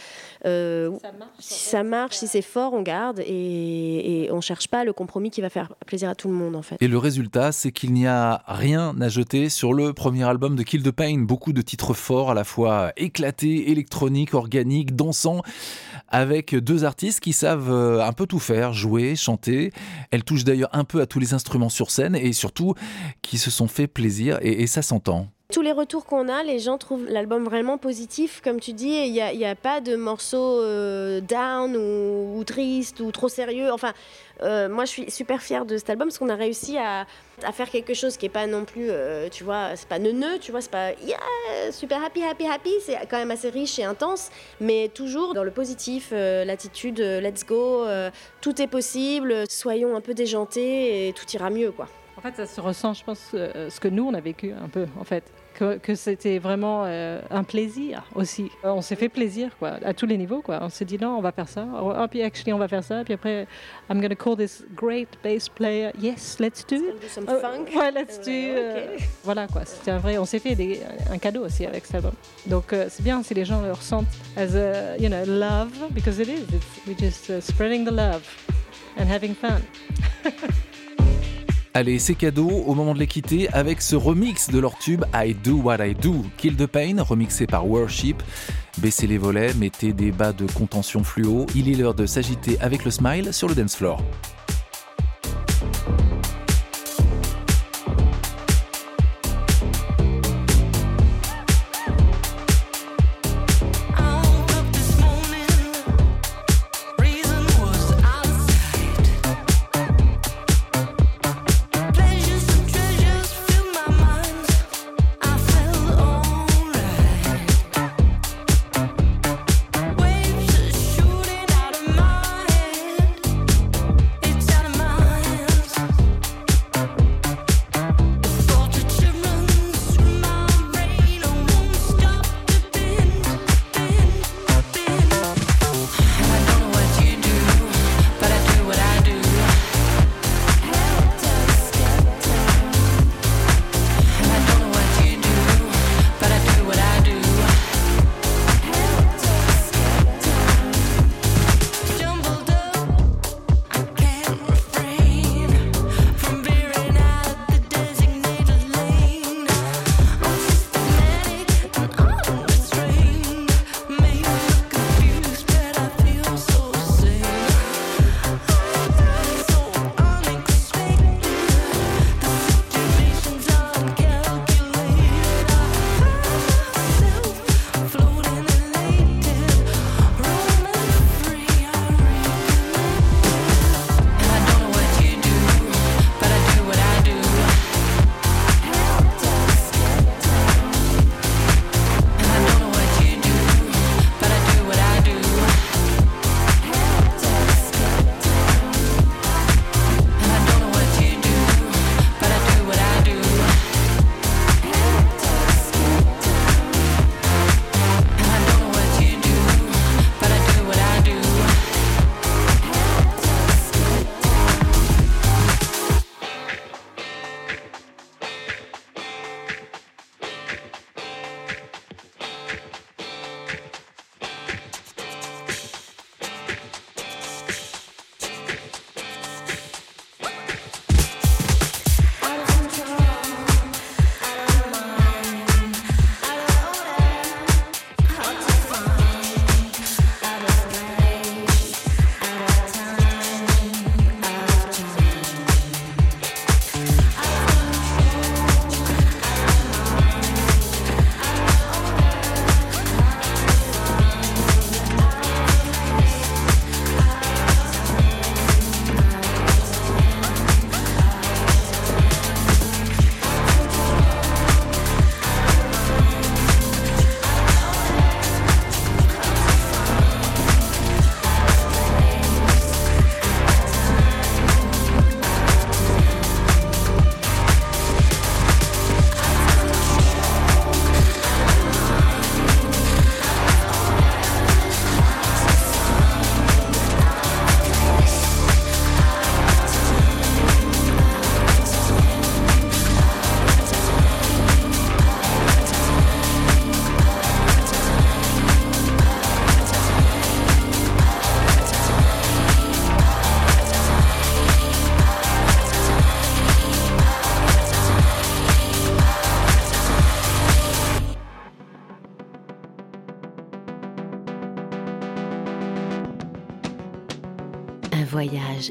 euh, 0.46 0.92
si 1.40 1.70
ça 1.70 1.84
marche, 1.84 2.16
si 2.16 2.28
c'est 2.28 2.42
fort, 2.42 2.74
on 2.74 2.82
garde 2.82 3.20
et, 3.20 4.24
et 4.26 4.32
on 4.32 4.42
cherche 4.42 4.68
pas 4.68 4.84
le 4.84 4.94
compromis 4.94 5.30
qui 5.30 5.42
va 5.42 5.50
faire 5.50 5.74
plaisir 5.86 6.10
à 6.10 6.16
tout 6.16 6.28
le 6.28 6.34
monde, 6.34 6.56
en 6.56 6.62
fait. 6.62 6.78
Et 6.80 6.88
le 6.88 6.98
résultat, 6.98 7.52
c'est 7.52 7.72
qu'il 7.72 7.94
n'y 7.94 8.08
a 8.08 8.44
rien 8.48 8.96
à 9.00 9.10
jeter 9.10 9.50
sur 9.50 9.74
le 9.74 9.94
premier 9.94 10.24
album 10.24 10.56
de 10.56 10.64
Kill 10.64 10.84
the 10.84 10.92
Pain. 10.92 11.20
Beaucoup 11.20 11.54
de 11.54 11.62
titres 11.62 11.94
forts, 11.94 12.32
à 12.32 12.34
la 12.34 12.44
fois 12.44 12.71
éclatés, 12.98 13.72
électroniques, 13.72 14.34
organiques, 14.34 14.96
dansants, 14.96 15.42
avec 16.08 16.56
deux 16.56 16.84
artistes 16.84 17.20
qui 17.20 17.34
savent 17.34 17.72
euh, 17.72 18.06
un 18.06 18.14
peu 18.14 18.26
tout 18.26 18.40
faire, 18.40 18.74
jouer, 18.74 19.16
chanter. 19.16 19.72
Elles 20.12 20.24
touchent 20.24 20.44
d'ailleurs 20.44 20.70
un 20.74 20.84
peu 20.84 21.02
à 21.02 21.06
tous 21.06 21.20
les 21.20 21.34
instruments 21.34 21.70
sur 21.70 21.92
scène 21.92 22.16
et 22.16 22.34
surtout 22.34 22.76
qui 23.22 23.38
se 23.38 23.52
sont 23.52 23.68
fait 23.68 23.88
plaisir 23.88 24.38
et 24.42 24.68
ça 24.68 24.82
s'entend. 24.82 25.28
Tous 25.52 25.62
les 25.62 25.74
retours 25.74 26.06
qu'on 26.06 26.30
a, 26.30 26.44
les 26.44 26.60
gens 26.60 26.78
trouvent 26.78 27.06
l'album 27.10 27.44
vraiment 27.44 27.78
positif, 27.78 28.40
comme 28.42 28.62
tu 28.62 28.72
dis. 28.72 28.88
Il 28.88 29.12
n'y 29.12 29.46
a, 29.46 29.56
pas 29.56 29.82
de 29.82 29.98
morceaux 29.98 30.62
euh, 30.62 31.20
down 31.20 31.76
ou, 31.76 32.38
ou 32.40 32.44
triste 32.46 33.02
ou 33.02 33.12
trop 33.12 33.28
sérieux. 33.28 33.70
Enfin, 33.70 33.92
euh, 34.44 34.70
moi, 34.70 34.86
je 34.86 34.92
suis 34.92 35.12
super 35.12 35.42
fière 35.42 35.66
de 35.66 35.76
cet 35.76 35.90
album 35.90 36.08
parce 36.08 36.20
qu'on 36.20 36.30
a 36.30 36.36
réussi 36.36 36.78
à, 36.78 37.06
faire 37.52 37.70
quelque 37.70 37.94
chose 37.94 38.16
qui 38.16 38.28
est 38.28 38.30
pas 38.30 38.48
non 38.48 38.64
plus, 38.64 38.88
euh, 38.90 39.28
tu 39.30 39.44
vois, 39.44 39.76
c'est 39.76 39.90
pas 39.90 40.00
neuneux, 40.00 40.40
tu 40.40 40.52
vois, 40.52 40.62
c'est 40.62 40.72
pas 40.72 40.94
yeah, 41.04 41.18
super 41.72 42.02
happy, 42.02 42.24
happy, 42.24 42.46
happy. 42.46 42.72
C'est 42.86 42.98
quand 43.10 43.18
même 43.18 43.32
assez 43.32 43.50
riche 43.50 43.78
et 43.78 43.84
intense, 43.84 44.30
mais 44.62 44.88
toujours 44.88 45.34
dans 45.34 45.44
le 45.44 45.52
positif, 45.52 46.12
l'attitude 46.12 47.00
let's 47.00 47.46
go, 47.46 47.86
tout 48.40 48.62
est 48.62 48.68
possible, 48.68 49.44
soyons 49.50 49.98
un 49.98 50.02
peu 50.02 50.14
déjantés 50.14 51.10
et 51.10 51.14
tout 51.14 51.26
ira 51.34 51.50
mieux, 51.50 51.72
quoi. 51.74 51.90
En 52.16 52.22
fait, 52.22 52.36
ça 52.38 52.46
se 52.46 52.62
ressent, 52.62 52.94
je 52.94 53.04
pense, 53.04 53.32
ce 53.32 53.80
que 53.80 53.88
nous, 53.90 54.08
on 54.08 54.14
a 54.14 54.22
vécu 54.22 54.54
un 54.54 54.70
peu, 54.70 54.86
en 54.98 55.04
fait. 55.04 55.24
Que, 55.62 55.78
que 55.78 55.94
c'était 55.94 56.40
vraiment 56.40 56.86
euh, 56.88 57.22
un 57.30 57.44
plaisir 57.44 58.04
aussi. 58.16 58.50
Euh, 58.66 58.70
On 58.72 58.82
s'est 58.82 58.96
fait 58.96 59.10
plaisir, 59.10 59.52
quoi, 59.60 59.74
à 59.86 59.94
tous 59.94 60.08
les 60.08 60.18
niveaux, 60.18 60.42
quoi. 60.42 60.58
On 60.64 60.70
s'est 60.70 60.86
dit, 60.86 60.98
non, 61.00 61.18
on 61.20 61.22
va 61.22 61.32
faire 61.32 61.48
ça. 61.48 61.68
Ah, 61.96 62.08
puis, 62.10 62.24
actually, 62.24 62.52
on 62.52 62.58
va 62.58 62.68
faire 62.68 62.84
ça. 62.84 63.04
Puis 63.04 63.14
après, 63.14 63.46
I'm 63.88 64.00
going 64.00 64.10
to 64.10 64.16
call 64.16 64.36
this 64.36 64.64
great 64.76 65.08
bass 65.24 65.48
player. 65.48 65.92
Yes, 66.02 66.38
let's 66.40 66.66
do 66.66 66.78
it. 66.78 67.00
Do 67.00 67.08
some 67.08 67.26
Euh, 67.30 67.40
funk. 67.40 67.66
ouais, 67.78 67.92
let's 67.92 68.18
do. 68.20 68.32
Ouais, 68.32 68.56
euh, 68.58 68.98
voilà, 69.24 69.46
quoi. 69.46 69.62
C'était 69.66 69.92
un 69.92 70.00
vrai. 70.00 70.18
On 70.18 70.26
s'est 70.26 70.40
fait 70.40 70.56
des- 70.56 70.80
un 71.12 71.20
cadeau 71.20 71.46
aussi 71.46 71.64
avec 71.68 71.86
cet 71.86 71.98
album. 71.98 72.14
Donc, 72.48 72.74
euh, 72.74 72.88
c'est 72.90 73.04
bien 73.04 73.22
si 73.22 73.36
les 73.36 73.46
gens 73.46 73.62
le 73.62 73.72
ressentent 73.72 74.08
as 74.36 74.56
a, 74.56 74.98
you 74.98 75.10
know, 75.10 75.24
love, 75.28 75.70
because 75.92 76.18
it 76.18 76.28
is. 76.28 76.42
It's, 76.56 76.88
we're 76.88 76.98
just 76.98 77.30
uh, 77.30 77.40
spreading 77.40 77.86
the 77.86 77.92
love 77.94 78.24
and 78.98 79.06
having 79.06 79.36
fun. 79.36 79.62
Allez, 81.74 82.00
c'est 82.00 82.16
cadeau 82.16 82.50
au 82.50 82.76
moment 82.76 82.94
de 82.94 83.00
les 83.00 83.08
quitter 83.08 83.48
avec 83.54 83.82
ce 83.82 83.96
remix 83.96 84.50
de 84.50 84.60
leur 84.60 84.78
tube 84.78 85.06
I 85.14 85.34
Do 85.34 85.56
What 85.56 85.86
I 85.88 85.96
Do, 85.96 86.26
Kill 86.36 86.58
the 86.58 86.66
Pain, 86.66 87.02
remixé 87.02 87.48
par 87.48 87.66
Worship. 87.66 88.22
Baissez 88.80 89.08
les 89.08 89.18
volets, 89.18 89.54
mettez 89.54 89.94
des 89.94 90.12
bas 90.12 90.34
de 90.34 90.46
contention 90.52 91.02
fluo. 91.02 91.46
Il 91.56 91.72
est 91.72 91.76
l'heure 91.76 91.94
de 91.94 92.06
s'agiter 92.06 92.60
avec 92.60 92.84
le 92.84 92.92
smile 92.92 93.34
sur 93.34 93.48
le 93.48 93.56
dance 93.56 93.78
floor. 93.78 94.02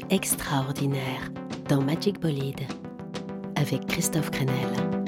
Extraordinaire 0.09 1.31
dans 1.67 1.81
Magic 1.81 2.19
Bolide 2.19 2.61
avec 3.55 3.85
Christophe 3.87 4.31
Crenel. 4.31 5.00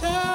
turn. 0.00 0.27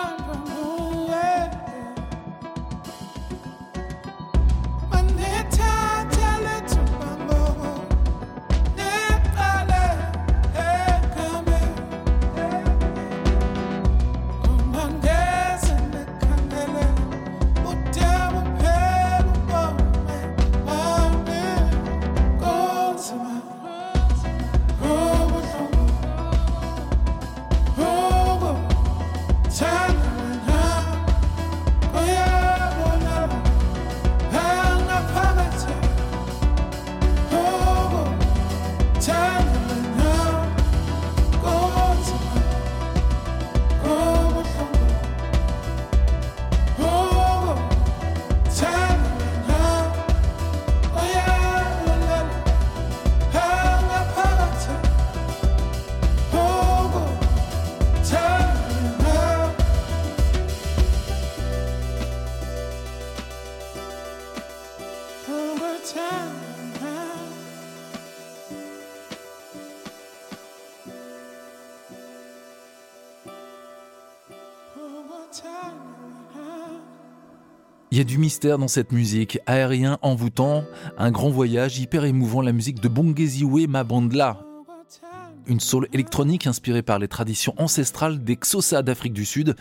Du 78.05 78.17
mystère 78.17 78.57
dans 78.57 78.67
cette 78.67 78.91
musique, 78.91 79.39
aérien, 79.45 79.97
envoûtant, 80.01 80.63
un 80.97 81.11
grand 81.11 81.29
voyage 81.29 81.79
hyper 81.79 82.05
émouvant, 82.05 82.41
la 82.41 82.51
musique 82.51 82.81
de 82.81 82.87
Bongeziwe 82.87 83.67
Mabandla. 83.67 84.39
Une 85.47 85.59
soul 85.59 85.87
électronique 85.93 86.47
inspirée 86.47 86.81
par 86.81 86.99
les 86.99 87.07
traditions 87.07 87.53
ancestrales 87.57 88.23
des 88.23 88.35
Xhosa 88.35 88.81
d'Afrique 88.81 89.13
du 89.13 89.25
Sud, 89.25 89.55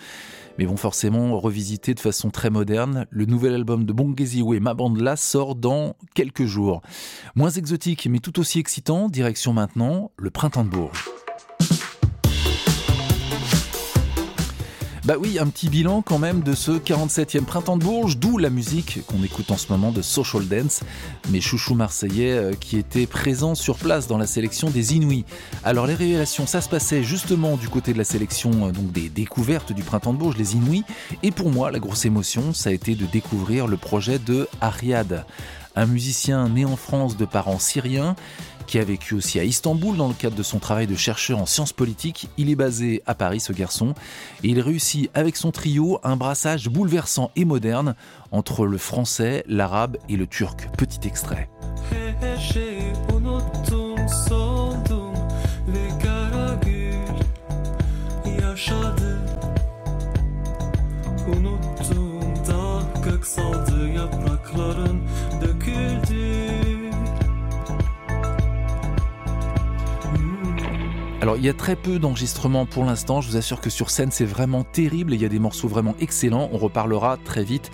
mais 0.58 0.66
bon 0.66 0.76
forcément 0.76 1.38
revisité 1.38 1.94
de 1.94 2.00
façon 2.00 2.30
très 2.30 2.50
moderne. 2.50 3.06
Le 3.10 3.26
nouvel 3.26 3.54
album 3.54 3.84
de 3.84 3.92
Bongeziwe 3.92 4.60
Mabandla 4.60 5.16
sort 5.16 5.54
dans 5.54 5.96
quelques 6.14 6.46
jours. 6.46 6.82
Moins 7.34 7.50
exotique 7.50 8.06
mais 8.10 8.18
tout 8.18 8.38
aussi 8.38 8.58
excitant, 8.58 9.08
direction 9.08 9.52
maintenant 9.52 10.10
le 10.16 10.30
printemps 10.30 10.64
de 10.64 10.70
Bourges. 10.70 11.08
Bah 15.04 15.14
oui, 15.18 15.40
un 15.40 15.48
petit 15.48 15.68
bilan 15.68 16.00
quand 16.00 16.20
même 16.20 16.44
de 16.44 16.54
ce 16.54 16.70
47e 16.70 17.42
printemps 17.42 17.76
de 17.76 17.82
Bourges, 17.82 18.18
d'où 18.18 18.38
la 18.38 18.50
musique 18.50 19.04
qu'on 19.06 19.24
écoute 19.24 19.50
en 19.50 19.56
ce 19.56 19.66
moment 19.68 19.90
de 19.90 20.00
Social 20.00 20.46
Dance, 20.46 20.82
mes 21.30 21.40
chouchous 21.40 21.74
marseillais 21.74 22.30
euh, 22.30 22.52
qui 22.52 22.78
étaient 22.78 23.06
présents 23.06 23.56
sur 23.56 23.78
place 23.78 24.06
dans 24.06 24.16
la 24.16 24.28
sélection 24.28 24.70
des 24.70 24.94
Inouïs. 24.94 25.24
Alors 25.64 25.88
les 25.88 25.96
révélations, 25.96 26.46
ça 26.46 26.60
se 26.60 26.68
passait 26.68 27.02
justement 27.02 27.56
du 27.56 27.68
côté 27.68 27.92
de 27.92 27.98
la 27.98 28.04
sélection 28.04 28.68
euh, 28.68 28.70
donc 28.70 28.92
des 28.92 29.08
découvertes 29.08 29.72
du 29.72 29.82
printemps 29.82 30.12
de 30.12 30.18
Bourges, 30.18 30.36
les 30.36 30.54
Inouïs, 30.54 30.84
et 31.24 31.32
pour 31.32 31.50
moi 31.50 31.72
la 31.72 31.80
grosse 31.80 32.04
émotion, 32.04 32.54
ça 32.54 32.70
a 32.70 32.72
été 32.72 32.94
de 32.94 33.06
découvrir 33.06 33.66
le 33.66 33.78
projet 33.78 34.20
de 34.20 34.46
Ariad, 34.60 35.26
un 35.74 35.86
musicien 35.86 36.48
né 36.48 36.64
en 36.64 36.76
France 36.76 37.16
de 37.16 37.24
parents 37.24 37.58
syriens 37.58 38.14
qui 38.66 38.78
a 38.78 38.84
vécu 38.84 39.14
aussi 39.14 39.38
à 39.38 39.44
Istanbul 39.44 39.96
dans 39.96 40.08
le 40.08 40.14
cadre 40.14 40.36
de 40.36 40.42
son 40.42 40.58
travail 40.58 40.86
de 40.86 40.96
chercheur 40.96 41.38
en 41.38 41.46
sciences 41.46 41.72
politiques. 41.72 42.28
Il 42.36 42.50
est 42.50 42.56
basé 42.56 43.02
à 43.06 43.14
Paris, 43.14 43.40
ce 43.40 43.52
garçon, 43.52 43.94
et 44.42 44.48
il 44.48 44.60
réussit 44.60 45.10
avec 45.14 45.36
son 45.36 45.50
trio 45.50 45.98
un 46.02 46.16
brassage 46.16 46.68
bouleversant 46.68 47.30
et 47.36 47.44
moderne 47.44 47.94
entre 48.30 48.66
le 48.66 48.78
français, 48.78 49.44
l'arabe 49.46 49.96
et 50.08 50.16
le 50.16 50.26
turc. 50.26 50.68
Petit 50.76 51.06
extrait. 51.06 51.48
Alors 71.22 71.36
il 71.36 71.44
y 71.44 71.48
a 71.48 71.54
très 71.54 71.76
peu 71.76 72.00
d'enregistrements 72.00 72.66
pour 72.66 72.84
l'instant, 72.84 73.20
je 73.20 73.28
vous 73.28 73.36
assure 73.36 73.60
que 73.60 73.70
sur 73.70 73.90
scène 73.90 74.10
c'est 74.10 74.24
vraiment 74.24 74.64
terrible 74.64 75.12
et 75.12 75.16
il 75.16 75.22
y 75.22 75.24
a 75.24 75.28
des 75.28 75.38
morceaux 75.38 75.68
vraiment 75.68 75.94
excellents, 76.00 76.48
on 76.52 76.58
reparlera 76.58 77.16
très 77.16 77.44
vite 77.44 77.70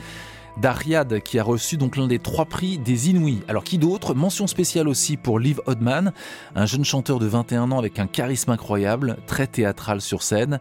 d'Ariad 0.60 1.20
qui 1.20 1.38
a 1.38 1.42
reçu 1.42 1.76
donc 1.76 1.96
l'un 1.96 2.06
des 2.06 2.18
trois 2.18 2.44
prix 2.44 2.78
des 2.78 3.10
Inouïs. 3.10 3.40
Alors 3.46 3.62
qui 3.62 3.78
d'autre? 3.78 4.14
Mention 4.14 4.46
spéciale 4.46 4.88
aussi 4.88 5.16
pour 5.16 5.38
Liv 5.38 5.60
Odman, 5.66 6.12
un 6.56 6.66
jeune 6.66 6.84
chanteur 6.84 7.18
de 7.18 7.26
21 7.26 7.70
ans 7.70 7.78
avec 7.78 7.98
un 7.98 8.06
charisme 8.06 8.50
incroyable, 8.50 9.18
très 9.26 9.46
théâtral 9.46 10.00
sur 10.00 10.22
scène. 10.22 10.58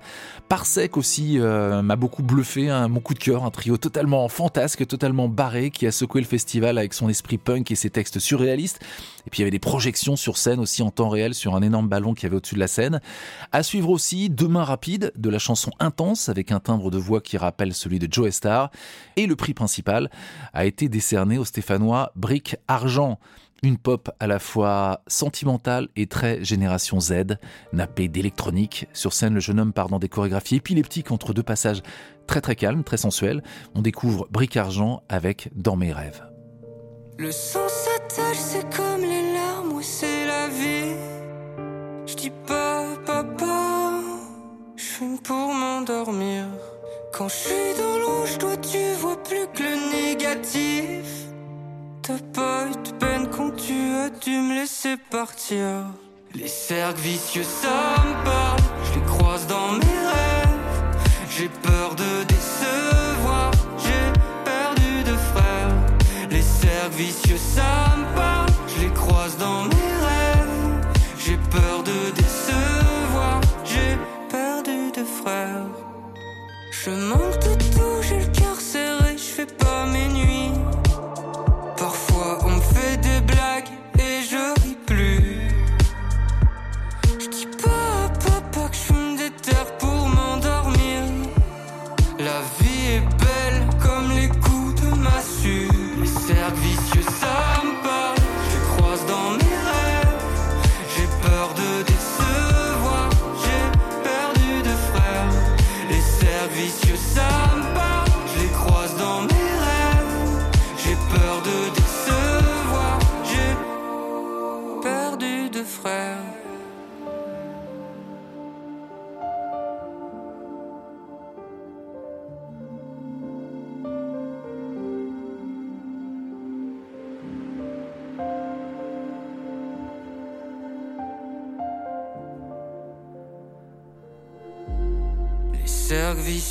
Parsec 0.49 0.97
aussi 0.97 1.39
euh, 1.39 1.81
m'a 1.81 1.95
beaucoup 1.95 2.21
bluffé, 2.21 2.69
un 2.69 2.87
mon 2.87 2.99
coup 2.99 3.15
de 3.15 3.19
cœur, 3.19 3.43
un 3.43 3.51
trio 3.51 3.77
totalement 3.77 4.27
fantasque, 4.27 4.85
totalement 4.85 5.27
barré 5.27 5.71
qui 5.71 5.87
a 5.87 5.91
secoué 5.91 6.21
le 6.21 6.27
festival 6.27 6.77
avec 6.77 6.93
son 6.93 7.09
esprit 7.09 7.39
punk 7.39 7.71
et 7.71 7.75
ses 7.75 7.89
textes 7.89 8.19
surréalistes. 8.19 8.79
Et 9.25 9.29
puis 9.29 9.39
il 9.39 9.41
y 9.41 9.43
avait 9.45 9.51
des 9.51 9.59
projections 9.59 10.15
sur 10.15 10.37
scène 10.37 10.59
aussi 10.59 10.83
en 10.83 10.91
temps 10.91 11.09
réel 11.09 11.33
sur 11.33 11.55
un 11.55 11.61
énorme 11.61 11.89
ballon 11.89 12.13
qui 12.13 12.25
avait 12.25 12.35
au-dessus 12.35 12.55
de 12.55 12.59
la 12.59 12.67
scène. 12.67 13.01
À 13.51 13.63
suivre 13.63 13.89
aussi 13.89 14.29
Demain 14.29 14.63
rapide 14.63 15.11
de 15.17 15.29
la 15.29 15.39
chanson 15.39 15.71
Intense 15.79 16.29
avec 16.29 16.51
un 16.51 16.59
timbre 16.59 16.91
de 16.91 16.97
voix 16.97 17.21
qui 17.21 17.37
rappelle 17.37 17.73
celui 17.73 17.99
de 17.99 18.07
Joe 18.11 18.29
Star. 18.31 18.71
Et 19.15 19.25
le 19.25 19.35
prix 19.35 19.53
principal 19.53 19.86
a 20.53 20.65
été 20.65 20.89
décerné 20.89 21.37
au 21.37 21.45
Stéphanois 21.45 22.11
Brick 22.15 22.57
Argent. 22.67 23.19
Une 23.63 23.77
pop 23.77 24.11
à 24.19 24.27
la 24.27 24.37
fois 24.37 25.01
sentimentale 25.07 25.87
et 25.95 26.05
très 26.05 26.43
génération 26.43 26.99
Z, 26.99 27.37
nappée 27.73 28.07
d'électronique. 28.07 28.87
Sur 28.93 29.13
scène, 29.13 29.33
le 29.33 29.39
jeune 29.39 29.59
homme 29.59 29.73
part 29.73 29.89
dans 29.89 29.97
des 29.97 30.09
chorégraphies 30.09 30.57
épileptiques 30.57 31.11
entre 31.11 31.33
deux 31.33 31.43
passages 31.43 31.81
très 32.27 32.41
très 32.41 32.55
calmes, 32.55 32.83
très 32.83 32.97
sensuels. 32.97 33.41
On 33.73 33.81
découvre 33.81 34.27
Brick 34.29 34.57
Argent 34.57 35.01
avec 35.09 35.49
Dans 35.55 35.75
mes 35.75 35.91
rêves. 35.91 36.23
Le 37.17 37.31
sang 37.31 37.67
s'attache, 37.67 38.37
c'est 38.37 38.75
comme 38.75 39.01
les 39.01 39.33
larmes, 39.33 39.81
c'est 39.81 40.27
la 40.27 40.47
vie. 40.49 40.93
Je 42.05 42.15
dis 42.15 42.31
pas 42.45 42.95
papa, 43.07 44.01
je 44.75 45.17
pour 45.23 45.53
m'endormir. 45.53 46.45
Quand 47.17 47.29
je 47.29 47.33
suis 47.33 47.73
dans 47.79 47.97
l'eau, 47.97 48.27
je 48.27 48.37
dois 48.37 48.57
tu 48.57 48.93
vois 48.99 49.17
plus 49.23 49.47
que 49.55 49.63
le 49.63 49.91
négatif. 49.91 51.03
T'as 52.03 52.19
pas 52.31 52.67
eu 52.67 52.75
de 52.87 52.91
peine 52.99 53.27
quand 53.35 53.55
tu 53.55 53.73
as 53.73 54.11
dû 54.11 54.39
me 54.39 54.53
laisser 54.53 54.97
partir. 55.09 55.65
Les 56.35 56.47
cercles 56.47 57.01
vicieux, 57.01 57.41
ça 57.41 57.95
me 58.05 58.23
parle, 58.23 58.59
je 58.83 58.99
les 58.99 59.05
croise 59.07 59.47
dans 59.47 59.71
mes 59.71 59.99
rêves. 60.13 60.99
J'ai 61.35 61.49
peur 61.49 61.95
de 61.95 62.23
décevoir, 62.25 63.49
j'ai 63.79 64.13
perdu 64.45 65.03
de 65.03 65.15
frères. 65.31 66.29
Les 66.29 66.43
cercles 66.43 66.97
vicieux, 66.97 67.37
ça 67.37 67.95
me 67.97 68.15
parle, 68.15 68.49
je 68.67 68.81
les 68.85 68.93
croise 68.93 69.35
dans 69.37 69.63
mes 69.63 69.73
rêves. 69.73 69.96
Je 76.87 76.93
manque 76.93 77.26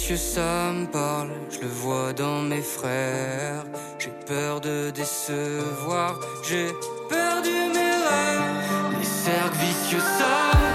vicieux, 0.07 0.16
ça 0.16 0.72
me 0.72 0.86
parle, 0.86 1.30
je 1.50 1.61
le 1.61 1.66
vois 1.66 2.12
dans 2.12 2.42
mes 2.42 2.62
frères. 2.62 3.64
J'ai 3.98 4.12
peur 4.26 4.61
de 4.61 4.90
décevoir, 4.90 6.20
j'ai 6.48 6.68
perdu 7.09 7.50
mes 7.74 7.96
rêves. 8.09 8.98
Les 8.98 9.04
cercles 9.04 9.59
vicieux, 9.59 9.98
ça 10.18 10.66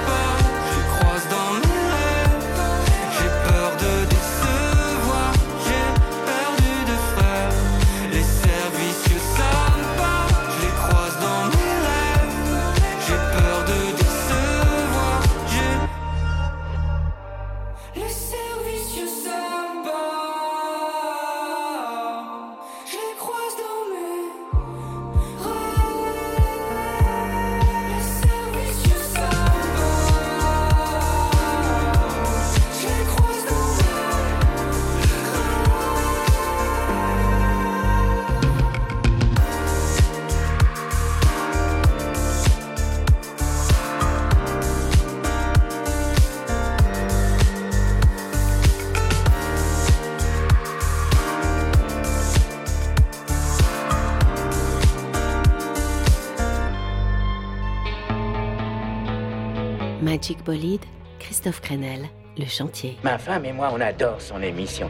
Magic 60.21 60.43
Bolide, 60.43 60.85
Christophe 61.19 61.61
Crenel, 61.61 62.07
Le 62.37 62.45
Chantier. 62.45 62.95
Ma 63.03 63.17
femme 63.17 63.43
et 63.43 63.51
moi, 63.51 63.71
on 63.73 63.81
adore 63.81 64.21
son 64.21 64.39
émission. 64.43 64.87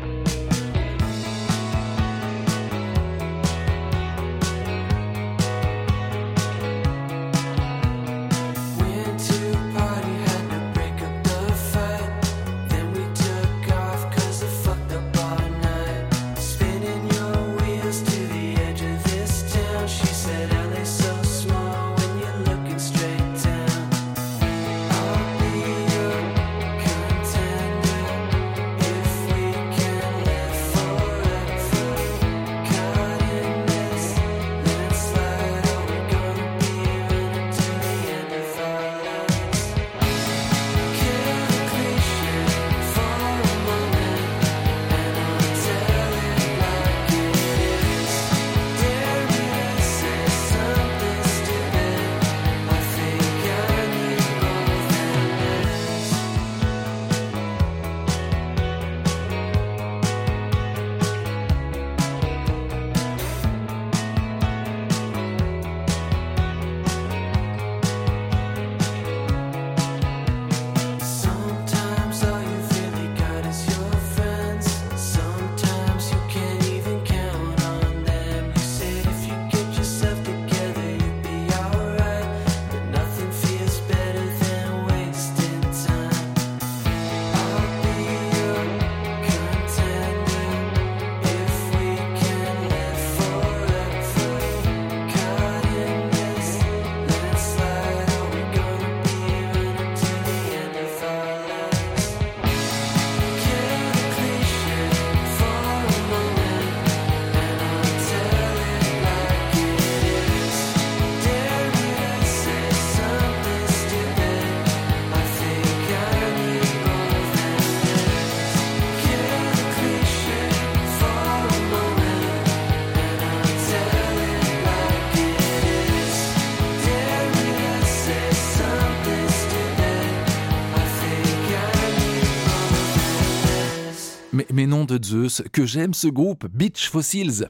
Zeus 135.06 135.42
que 135.52 135.66
j'aime 135.66 135.94
ce 135.94 136.08
groupe 136.08 136.48
Beach 136.54 136.90
Fossils. 136.90 137.48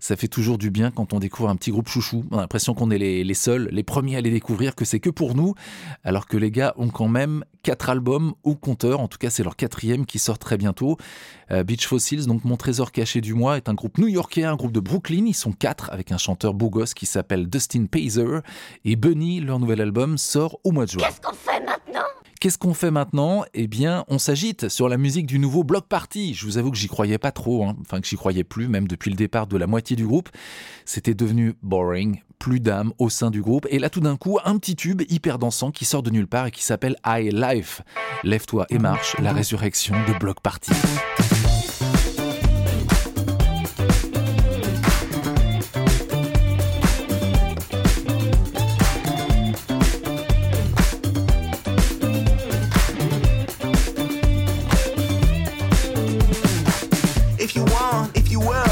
Ça 0.00 0.16
fait 0.16 0.28
toujours 0.28 0.58
du 0.58 0.70
bien 0.70 0.90
quand 0.90 1.12
on 1.12 1.18
découvre 1.18 1.48
un 1.48 1.56
petit 1.56 1.70
groupe 1.70 1.88
chouchou. 1.88 2.24
On 2.30 2.38
a 2.38 2.42
l'impression 2.42 2.74
qu'on 2.74 2.90
est 2.90 2.98
les, 2.98 3.34
seuls, 3.34 3.68
les 3.70 3.82
premiers 3.82 4.16
à 4.16 4.20
les 4.20 4.30
découvrir, 4.30 4.74
que 4.74 4.84
c'est 4.84 5.00
que 5.00 5.10
pour 5.10 5.34
nous, 5.34 5.54
alors 6.04 6.26
que 6.26 6.36
les 6.36 6.50
gars 6.50 6.74
ont 6.76 6.88
quand 6.88 7.08
même 7.08 7.44
quatre 7.62 7.90
albums 7.90 8.34
au 8.42 8.54
compteur. 8.54 9.00
En 9.00 9.08
tout 9.08 9.18
cas, 9.18 9.30
c'est 9.30 9.44
leur 9.44 9.56
quatrième 9.56 10.06
qui 10.06 10.18
sort 10.18 10.38
très 10.38 10.56
bientôt. 10.56 10.96
Euh, 11.50 11.64
Beach 11.64 11.86
Fossils, 11.86 12.26
donc 12.26 12.44
mon 12.44 12.56
trésor 12.56 12.92
caché 12.92 13.20
du 13.20 13.34
mois, 13.34 13.56
est 13.56 13.68
un 13.68 13.74
groupe 13.74 13.98
new-yorkais, 13.98 14.44
un 14.44 14.56
groupe 14.56 14.72
de 14.72 14.80
Brooklyn. 14.80 15.24
Ils 15.26 15.34
sont 15.34 15.52
quatre 15.52 15.90
avec 15.92 16.12
un 16.12 16.18
chanteur 16.18 16.54
beau 16.54 16.70
gosse 16.70 16.94
qui 16.94 17.06
s'appelle 17.06 17.48
Dustin 17.48 17.86
Pazer 17.86 18.42
et 18.84 18.96
Bunny. 18.96 19.40
Leur 19.40 19.58
nouvel 19.58 19.80
album 19.80 20.18
sort 20.18 20.58
au 20.64 20.72
mois 20.72 20.86
de 20.86 20.90
juin. 20.90 21.02
Qu'est-ce 21.06 21.20
qu'on 21.20 21.34
fait 21.34 21.60
maintenant? 21.60 22.06
Qu'est-ce 22.42 22.58
qu'on 22.58 22.74
fait 22.74 22.90
maintenant? 22.90 23.44
Eh 23.54 23.68
bien, 23.68 24.04
on 24.08 24.18
s'agite 24.18 24.68
sur 24.68 24.88
la 24.88 24.96
musique 24.96 25.26
du 25.26 25.38
nouveau 25.38 25.62
bloc 25.62 25.86
party. 25.86 26.34
Je 26.34 26.44
vous 26.44 26.58
avoue 26.58 26.72
que 26.72 26.76
j'y 26.76 26.88
croyais 26.88 27.16
pas 27.16 27.30
trop, 27.30 27.64
hein. 27.64 27.76
enfin 27.82 28.00
que 28.00 28.06
j'y 28.08 28.16
croyais 28.16 28.42
plus, 28.42 28.66
même 28.66 28.88
depuis 28.88 29.10
le 29.10 29.16
départ 29.16 29.46
de 29.46 29.56
la 29.56 29.68
moitié 29.68 29.94
du 29.94 30.04
groupe. 30.04 30.28
C'était 30.84 31.14
devenu 31.14 31.54
boring, 31.62 32.20
plus 32.40 32.58
d'âme 32.58 32.94
au 32.98 33.10
sein 33.10 33.30
du 33.30 33.42
groupe. 33.42 33.68
Et 33.70 33.78
là, 33.78 33.90
tout 33.90 34.00
d'un 34.00 34.16
coup, 34.16 34.40
un 34.44 34.58
petit 34.58 34.74
tube 34.74 35.02
hyper 35.08 35.38
dansant 35.38 35.70
qui 35.70 35.84
sort 35.84 36.02
de 36.02 36.10
nulle 36.10 36.26
part 36.26 36.48
et 36.48 36.50
qui 36.50 36.64
s'appelle 36.64 36.96
I 37.06 37.30
Life. 37.32 37.82
Lève-toi 38.24 38.66
et 38.70 38.80
marche, 38.80 39.14
la 39.20 39.32
résurrection 39.32 39.94
de 40.08 40.18
bloc 40.18 40.40
party. 40.40 40.72
if 57.52 57.56
you 57.56 57.64
want, 57.64 58.16
if 58.16 58.30
you 58.30 58.40
will. 58.40 58.71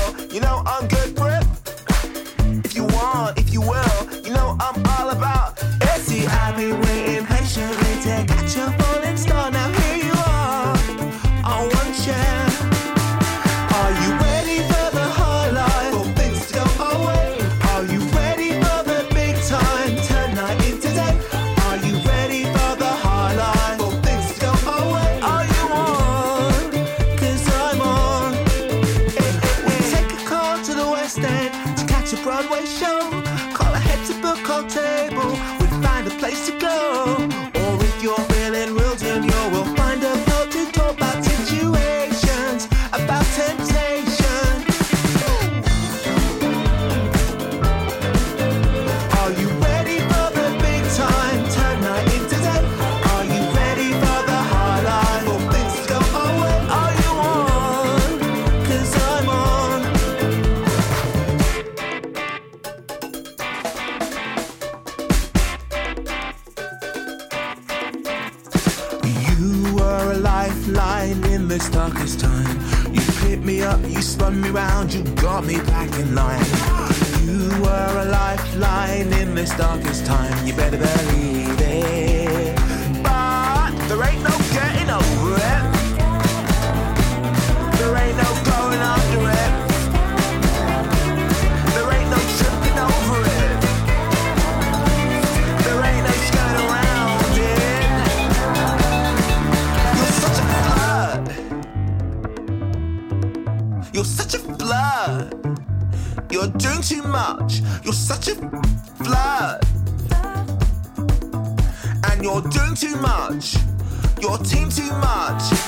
March. 115.21 115.60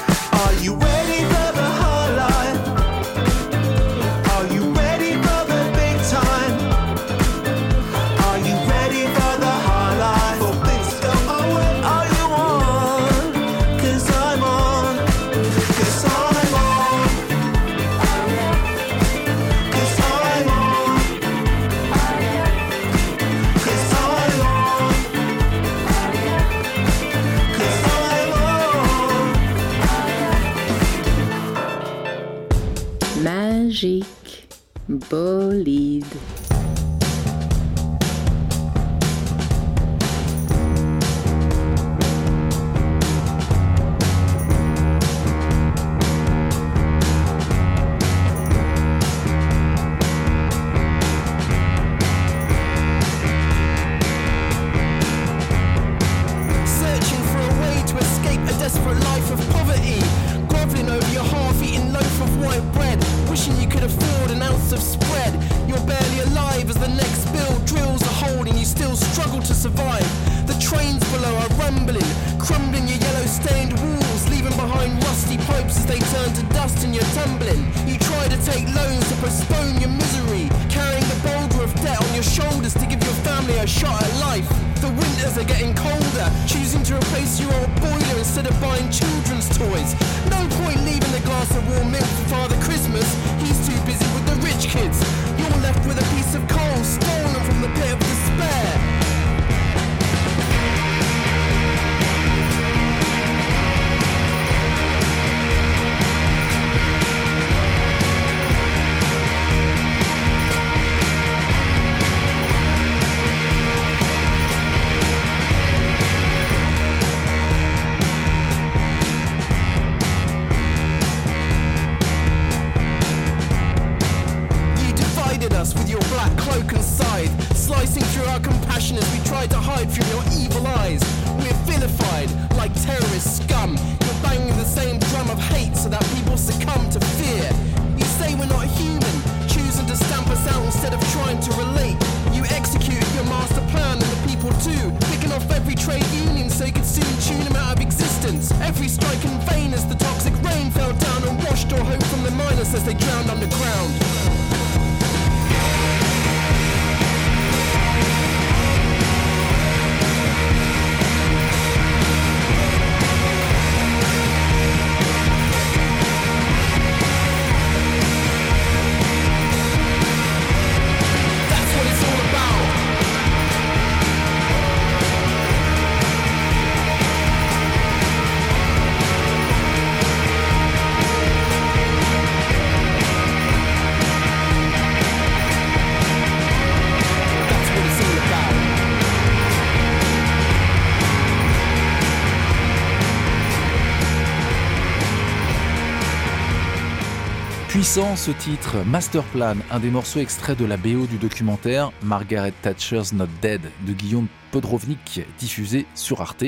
Puissant 197.83 198.15
ce 198.15 198.31
titre, 198.31 198.77
Masterplan, 198.87 199.57
un 199.73 199.81
des 199.81 199.91
morceaux 199.91 200.21
extraits 200.21 200.57
de 200.57 200.65
la 200.65 200.77
BO 200.77 201.09
du 201.09 201.19
documentaire 201.19 201.91
Margaret 202.01 202.53
Thatcher's 202.63 203.13
Not 203.13 203.27
Dead 203.43 203.61
de 203.85 203.93
Guillaume 203.93 204.29
Podrovnik, 204.53 205.23
diffusé 205.37 205.87
sur 205.97 206.21
Arte, 206.21 206.45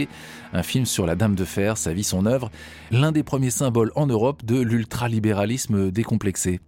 un 0.52 0.62
film 0.62 0.86
sur 0.86 1.06
la 1.06 1.16
Dame 1.16 1.34
de 1.34 1.44
Fer, 1.44 1.76
sa 1.76 1.92
vie, 1.92 2.04
son 2.04 2.26
œuvre, 2.26 2.52
l'un 2.92 3.10
des 3.10 3.24
premiers 3.24 3.50
symboles 3.50 3.90
en 3.96 4.06
Europe 4.06 4.44
de 4.44 4.60
l'ultralibéralisme 4.60 5.90
décomplexé. 5.90 6.60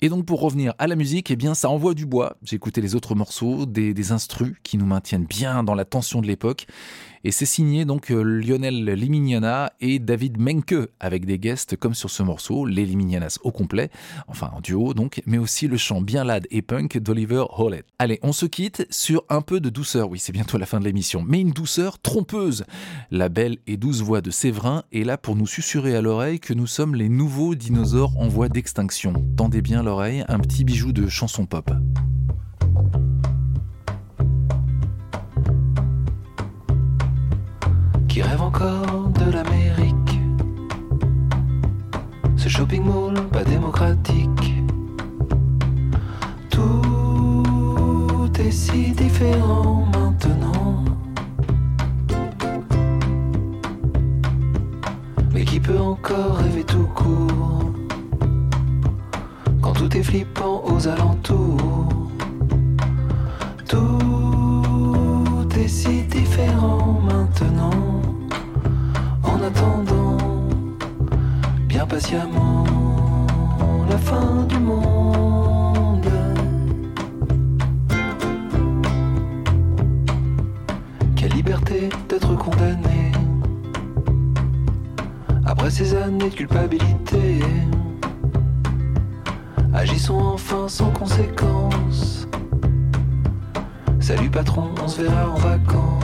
Et 0.00 0.08
donc 0.08 0.26
pour 0.26 0.40
revenir 0.40 0.74
à 0.78 0.86
la 0.86 0.94
musique, 0.94 1.32
eh 1.32 1.36
bien 1.36 1.54
ça 1.54 1.68
envoie 1.68 1.94
du 1.94 2.06
bois. 2.06 2.36
J'ai 2.44 2.54
écouté 2.54 2.80
les 2.80 2.94
autres 2.94 3.16
morceaux, 3.16 3.66
des, 3.66 3.94
des 3.94 4.12
instrus 4.12 4.54
qui 4.62 4.78
nous 4.78 4.86
maintiennent 4.86 5.26
bien 5.26 5.64
dans 5.64 5.74
la 5.74 5.84
tension 5.84 6.20
de 6.20 6.28
l'époque. 6.28 6.68
Et 7.24 7.30
c'est 7.30 7.46
signé 7.46 7.84
donc 7.84 8.10
euh, 8.10 8.22
Lionel 8.22 8.84
Limignana 8.84 9.72
et 9.80 9.98
David 9.98 10.38
Menke 10.38 10.74
avec 11.00 11.26
des 11.26 11.38
guests 11.38 11.76
comme 11.76 11.94
sur 11.94 12.10
ce 12.10 12.22
morceau, 12.22 12.66
les 12.66 12.84
Limignanas 12.84 13.38
au 13.42 13.50
complet, 13.50 13.90
enfin 14.28 14.50
en 14.54 14.60
duo 14.60 14.94
donc, 14.94 15.22
mais 15.26 15.38
aussi 15.38 15.68
le 15.68 15.76
chant 15.76 16.00
bien 16.00 16.24
lad 16.24 16.46
et 16.50 16.62
punk 16.62 16.98
d'Oliver 16.98 17.44
Howlett. 17.56 17.86
Allez, 17.98 18.18
on 18.22 18.32
se 18.32 18.46
quitte 18.46 18.86
sur 18.90 19.24
un 19.28 19.42
peu 19.42 19.60
de 19.60 19.70
douceur. 19.70 20.10
Oui, 20.10 20.18
c'est 20.18 20.32
bientôt 20.32 20.58
la 20.58 20.66
fin 20.66 20.80
de 20.80 20.84
l'émission, 20.84 21.24
mais 21.26 21.40
une 21.40 21.50
douceur 21.50 21.98
trompeuse. 21.98 22.64
La 23.10 23.28
belle 23.28 23.58
et 23.66 23.76
douce 23.76 24.00
voix 24.00 24.20
de 24.20 24.30
Séverin 24.30 24.84
est 24.92 25.04
là 25.04 25.18
pour 25.18 25.36
nous 25.36 25.46
susurrer 25.46 25.96
à 25.96 26.02
l'oreille 26.02 26.40
que 26.40 26.54
nous 26.54 26.66
sommes 26.66 26.94
les 26.94 27.08
nouveaux 27.08 27.54
dinosaures 27.54 28.16
en 28.18 28.28
voie 28.28 28.48
d'extinction. 28.48 29.12
Tendez 29.36 29.62
bien 29.62 29.82
l'oreille, 29.82 30.24
un 30.28 30.38
petit 30.38 30.64
bijou 30.64 30.92
de 30.92 31.08
chanson 31.08 31.46
pop. 31.46 31.70
Qui 38.18 38.22
rêve 38.22 38.42
encore 38.42 39.10
de 39.10 39.30
l'Amérique. 39.30 40.20
Ce 42.36 42.48
shopping 42.48 42.82
mall 42.82 43.14
pas 43.28 43.44
démocratique. 43.44 44.54
Tout 46.50 48.28
est 48.40 48.50
si 48.50 48.90
différent 48.90 49.84
maintenant. 49.94 50.84
Mais 55.32 55.44
qui 55.44 55.60
peut 55.60 55.78
encore 55.78 56.38
rêver 56.38 56.64
tout 56.64 56.88
court 56.96 57.72
quand 59.62 59.74
tout 59.74 59.96
est 59.96 60.02
flippant 60.02 60.64
aux 60.64 60.88
alentours? 60.88 62.08
Tout 63.68 65.48
est 65.56 65.68
si 65.68 66.02
différent 66.02 67.00
maintenant. 67.04 67.87
En 71.90 71.96
attendant, 71.96 72.28
bien 72.28 72.64
patiemment, 72.64 72.64
la 73.86 73.92
la 73.92 73.98
fin 73.98 74.44
du 74.48 74.58
monde. 74.58 76.10
Quelle 81.16 81.32
liberté 81.32 81.88
d'être 82.08 82.36
condamné 82.36 83.12
après 85.44 85.70
ces 85.70 85.94
années 85.94 86.30
de 86.30 86.34
culpabilité. 86.34 87.40
Agissons 89.74 90.20
enfin 90.34 90.68
sans 90.68 90.90
conséquence. 90.90 92.28
Salut 94.00 94.30
patron, 94.30 94.70
on 94.82 94.88
se 94.88 95.02
verra 95.02 95.30
en 95.30 95.34
vacances. 95.34 95.97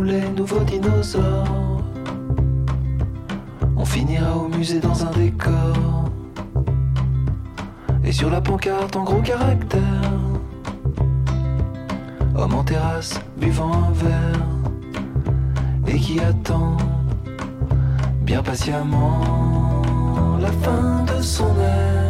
Les 0.00 0.28
nouveaux 0.30 0.64
dinosaures. 0.64 1.82
On 3.76 3.84
finira 3.84 4.36
au 4.36 4.48
musée 4.48 4.80
dans 4.80 5.04
un 5.04 5.10
décor. 5.10 6.08
Et 8.04 8.12
sur 8.12 8.30
la 8.30 8.40
pancarte 8.40 8.96
en 8.96 9.04
gros 9.04 9.20
caractères. 9.20 9.80
Homme 12.34 12.54
en 12.54 12.64
terrasse, 12.64 13.20
buvant 13.36 13.72
un 13.72 13.92
verre, 13.92 14.46
et 15.86 15.98
qui 15.98 16.18
attend 16.20 16.76
bien 18.22 18.42
patiemment 18.42 19.82
la 20.40 20.50
fin 20.50 21.04
de 21.04 21.22
son 21.22 21.54
air. 21.60 22.01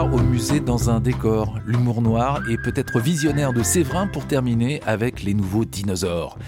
Au 0.00 0.18
musée 0.18 0.60
dans 0.60 0.88
un 0.90 1.00
décor, 1.00 1.58
l'humour 1.66 2.00
noir 2.00 2.40
et 2.50 2.56
peut-être 2.56 2.98
visionnaire 2.98 3.52
de 3.52 3.62
Séverin 3.62 4.06
pour 4.06 4.26
terminer 4.26 4.82
avec 4.84 5.22
les 5.22 5.34
nouveaux 5.34 5.66
dinosaures. 5.66 6.38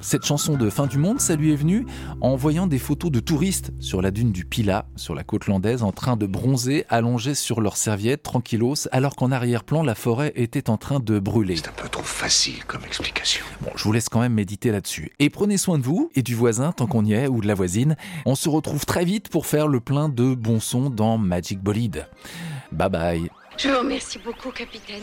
Cette 0.00 0.24
chanson 0.24 0.56
de 0.56 0.70
fin 0.70 0.86
du 0.86 0.96
monde, 0.96 1.20
ça 1.20 1.34
lui 1.34 1.52
est 1.52 1.56
venu 1.56 1.84
en 2.20 2.36
voyant 2.36 2.68
des 2.68 2.78
photos 2.78 3.10
de 3.10 3.18
touristes 3.18 3.72
sur 3.80 4.02
la 4.02 4.12
dune 4.12 4.30
du 4.30 4.44
Pilat, 4.44 4.86
sur 4.94 5.14
la 5.14 5.24
côte 5.24 5.46
landaise, 5.46 5.82
en 5.82 5.90
train 5.90 6.16
de 6.16 6.26
bronzer, 6.26 6.84
allongés 6.88 7.34
sur 7.34 7.60
leurs 7.60 7.76
serviettes, 7.76 8.22
tranquillos, 8.22 8.88
alors 8.92 9.16
qu'en 9.16 9.32
arrière-plan, 9.32 9.82
la 9.82 9.96
forêt 9.96 10.32
était 10.36 10.70
en 10.70 10.76
train 10.76 11.00
de 11.00 11.18
brûler. 11.18 11.56
C'est 11.56 11.68
un 11.68 11.72
peu 11.72 11.88
trop 11.88 12.02
facile 12.02 12.64
comme 12.66 12.84
explication. 12.84 13.44
Bon, 13.62 13.70
je 13.74 13.82
vous 13.82 13.92
laisse 13.92 14.08
quand 14.08 14.20
même 14.20 14.34
méditer 14.34 14.70
là-dessus. 14.70 15.10
Et 15.18 15.28
prenez 15.28 15.58
soin 15.58 15.78
de 15.78 15.84
vous 15.84 16.10
et 16.14 16.22
du 16.22 16.34
voisin 16.34 16.72
tant 16.72 16.86
qu'on 16.86 17.04
y 17.04 17.12
est, 17.14 17.26
ou 17.26 17.40
de 17.40 17.48
la 17.48 17.54
voisine. 17.54 17.96
On 18.26 18.36
se 18.36 18.48
retrouve 18.48 18.86
très 18.86 19.04
vite 19.04 19.28
pour 19.28 19.46
faire 19.46 19.66
le 19.66 19.80
plein 19.80 20.08
de 20.08 20.34
bons 20.34 20.60
sons 20.60 20.88
dans 20.88 21.18
Magic 21.18 21.60
Bolide. 21.60 22.06
Bye 22.72 22.88
bye. 22.88 23.30
Je 23.56 23.68
vous 23.70 23.78
remercie 23.78 24.18
beaucoup, 24.18 24.50
capitaine. 24.50 25.02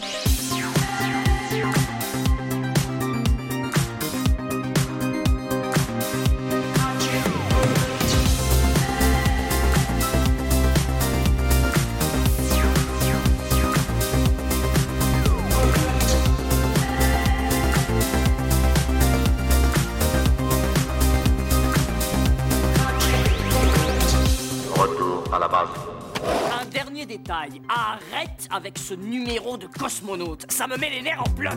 Retour 24.76 25.24
à 25.34 25.40
la 25.40 25.48
base. 25.48 25.83
Dernier 26.74 27.06
détail, 27.06 27.62
arrête 27.70 28.48
avec 28.50 28.80
ce 28.80 28.96
numéro 28.96 29.58
de 29.58 29.68
cosmonaute, 29.68 30.52
ça 30.52 30.66
me 30.66 30.76
met 30.76 30.90
les 30.90 31.04
nerfs 31.04 31.22
en 31.22 31.30
bloc. 31.30 31.54